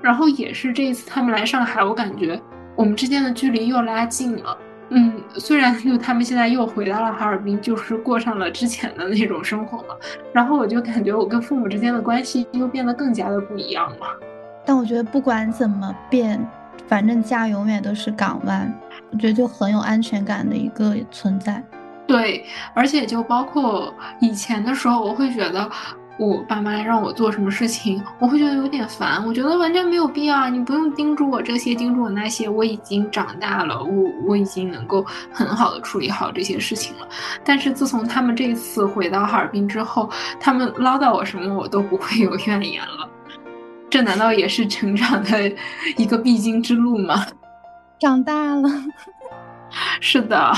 [0.00, 2.40] 然后也是这一次他们来上海，我感觉
[2.76, 4.56] 我们之间的距离又拉近了。
[4.90, 9.94] 嗯，虽然就他们现在又回到了哈尔滨，就是过上了之前的那种生活嘛，
[10.32, 14.06] 然后我就感觉我跟父母之间的关系又变得更加的不一样了。
[14.64, 16.38] 但我觉得不管怎么变，
[16.86, 18.72] 反正家永远都是港湾，
[19.10, 21.62] 我觉得就很有安全感的一个存在。
[22.06, 22.44] 对，
[22.74, 25.70] 而且就包括以前的时候，我会觉得。
[26.16, 29.26] 我爸妈让我做什么事情，我会觉得有点烦。
[29.26, 32.48] 我觉得完全没有必要，你不用叮嘱我这些，叮嘱我那些。
[32.48, 37.08] 我已经长大了，我我已经能够很好的处理好这些事情了。
[37.44, 43.10] 但是自从他们这次回到哈尔滨之后，他们唠叨我什么，我都不会有怨言了。
[43.90, 45.52] 这难道也是成长的
[45.96, 47.26] 一个必经之路吗？
[47.98, 48.68] 长大了，
[49.98, 50.52] 是的，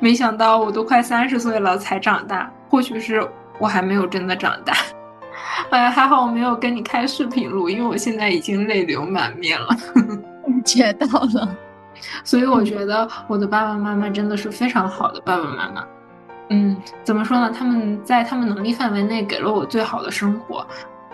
[0.00, 3.26] 没想到我都快三十岁了才长大，或许是。
[3.60, 4.74] 我还没有真的长大，
[5.70, 9.68] 哎呀，还好我没有跟你开视频录，因为我现在已经泪流满面了，
[10.66, 11.56] 觉到了。
[12.24, 15.86] 所以我觉得我的爸爸妈妈真的是非常好的爸爸妈妈。
[16.50, 17.54] 嗯，怎么说呢？
[17.56, 20.66] 他们在他们能力范围内给了我最好的生活，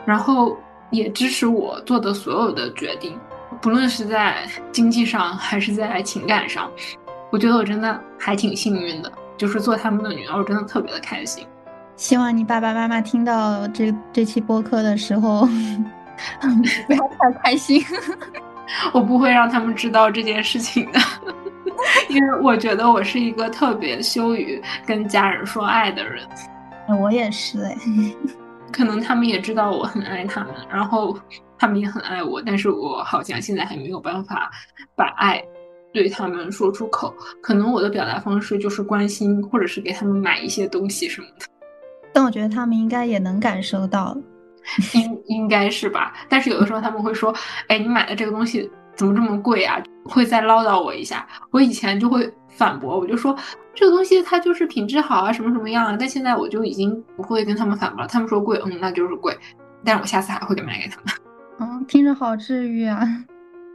[0.07, 0.57] 然后
[0.89, 3.21] 也支持我做的所有的决定，
[3.61, 6.71] 不论是在经济上还是在情感上，
[7.31, 11.47] 我觉得我真的还挺幸运的，就是做他们的女儿，我真的特别的开心。
[11.97, 15.47] 希望你爸爸妈妈听到这这期播客的时候，
[16.87, 17.85] 不要太开心。
[18.93, 21.01] 我不会让他们知道这件事情的，
[22.09, 26.27] 因为我觉得我是一个特别羞于跟家人说爱的人。
[27.01, 27.77] 我也是哎，
[28.73, 31.19] 可能他们也知道我很爱他们，然后
[31.59, 34.51] 他们也很爱我，但是我好像现在还没有办法
[34.95, 35.43] 把爱
[35.93, 37.15] 对他们说出口。
[37.41, 41.47] 可能我的表达方式就是关心，或者是给他们买一些东西什么的。
[42.13, 44.17] 但我觉得他们应该也能感受到，
[44.95, 46.13] 应应该是吧。
[46.29, 47.35] 但是有的时候他们会说
[47.69, 51.27] ：“哎，你买的这个东西怎么这么贵啊？”会再唠叨我一下。
[51.51, 53.37] 我以前就会反驳，我就说
[53.75, 55.97] 这个东西它就是品质好啊，什么什么样啊。
[55.99, 58.09] 但现在我就已经不会跟他们反驳了。
[58.09, 59.37] 他们说贵，嗯，那就是贵。
[59.85, 61.15] 但是我下次还会给买给他们。
[61.61, 63.07] 嗯，听着好治愈啊。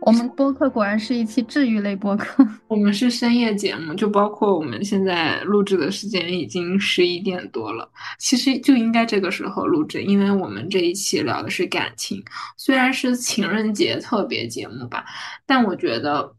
[0.05, 2.47] 我们播客果然是一期治愈类播客。
[2.67, 7.89] 我们是深夜节目，就包括我们现在录制的时间已经十一点多了。
[8.19, 12.23] 其实就应该这个时候录制，因为我们这一期聊的是感情。
[12.55, 15.03] 虽然是情人节特别节目吧，
[15.43, 16.35] 但我觉得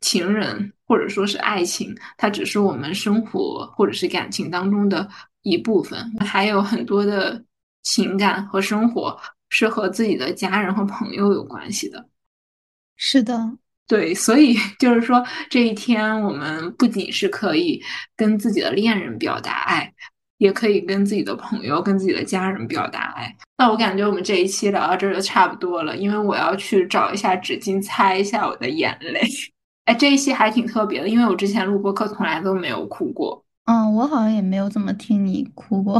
[0.00, 5.06] 情人或者说是爱情，它只是我们生活或者是感情当中的
[5.42, 7.44] 一部分，还有很多的
[7.82, 9.14] 情感和生活
[9.50, 12.02] 是和自己的家人和朋友有关系的。
[13.02, 13.50] 是的，
[13.88, 17.82] 对，所以 就是说，这一天我们不仅是可以
[18.14, 19.90] 跟自己的恋人表达爱，
[20.36, 23.34] 也可以跟自己的朋友、跟自己的家人表达爱。
[23.56, 29.20] 那我感觉我们这一期聊到这就差不多了，因为我要去找一下纸巾擦一下我的眼泪。
[29.86, 33.42] 哎，这一期还挺特别的，因为我之前录播课从来都没有哭过。
[33.64, 35.98] 嗯，我好像也没有怎么听你哭过。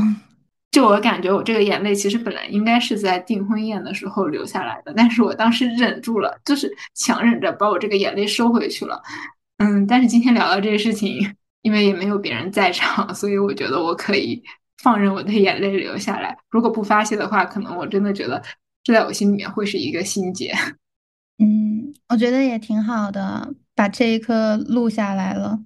[0.71, 9.03] 就我感觉，我这个眼泪其实本来应该是在订婚宴的时候流下来的，但是我当时忍住了，就是强忍着把我这个眼泪收回去了。
[9.59, 14.43] 嗯，但是今天聊到这个事情，因为也没有别人在场，所以我觉得我可以
[14.83, 16.37] 放任我的眼泪流下来。
[16.49, 18.41] 如果不发泄的话，可能我真的觉得
[18.85, 20.55] 这在我心里面会是一个心结。
[21.39, 25.61] 嗯，我觉得也挺好的，把这一刻录下来了。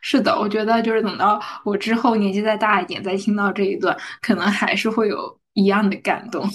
[0.00, 6.48] 是的，我觉得就是等到我之后年纪再大一点，再听到这一段，可能还是会有一样的感动。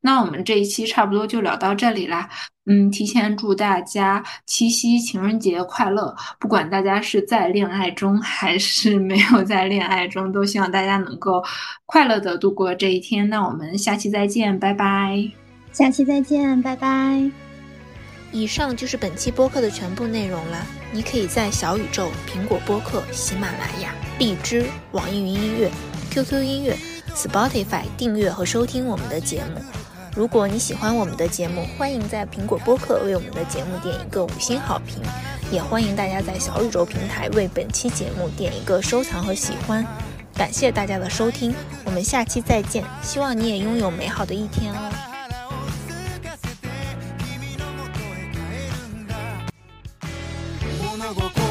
[0.00, 2.28] 那我们这一期差不多就聊到这里啦。
[2.66, 6.14] 嗯，提前祝大家七夕情人节快乐！
[6.38, 11.42] 不管大家是在恋爱中还是没有在恋爱中，都希望大家能够
[11.86, 13.28] 快乐的度过这一天。
[13.30, 15.30] 那我们下期再见，拜拜！
[15.72, 17.43] 下期再见，拜拜！
[18.34, 20.66] 以上就是本期播客的全部内容了。
[20.90, 25.70] 你可以在小宇宙、苹果播客、喜马拉雅、荔枝、网易云音乐、
[26.10, 26.76] QQ 音乐、
[27.14, 29.62] Spotify 订阅和收听我们的节目。
[30.16, 35.00] 如果你喜欢我们的节目，欢迎在苹果播客为我们的节目点一个五星好评，
[35.52, 39.86] 也欢迎大家在小宇宙平台为本期节目点一个收藏和喜欢。
[40.34, 41.54] 感谢大家的收听，
[41.84, 42.82] 我们下期再见。
[43.00, 45.13] 希望你也拥有美好的一天哦。
[51.20, 51.43] hago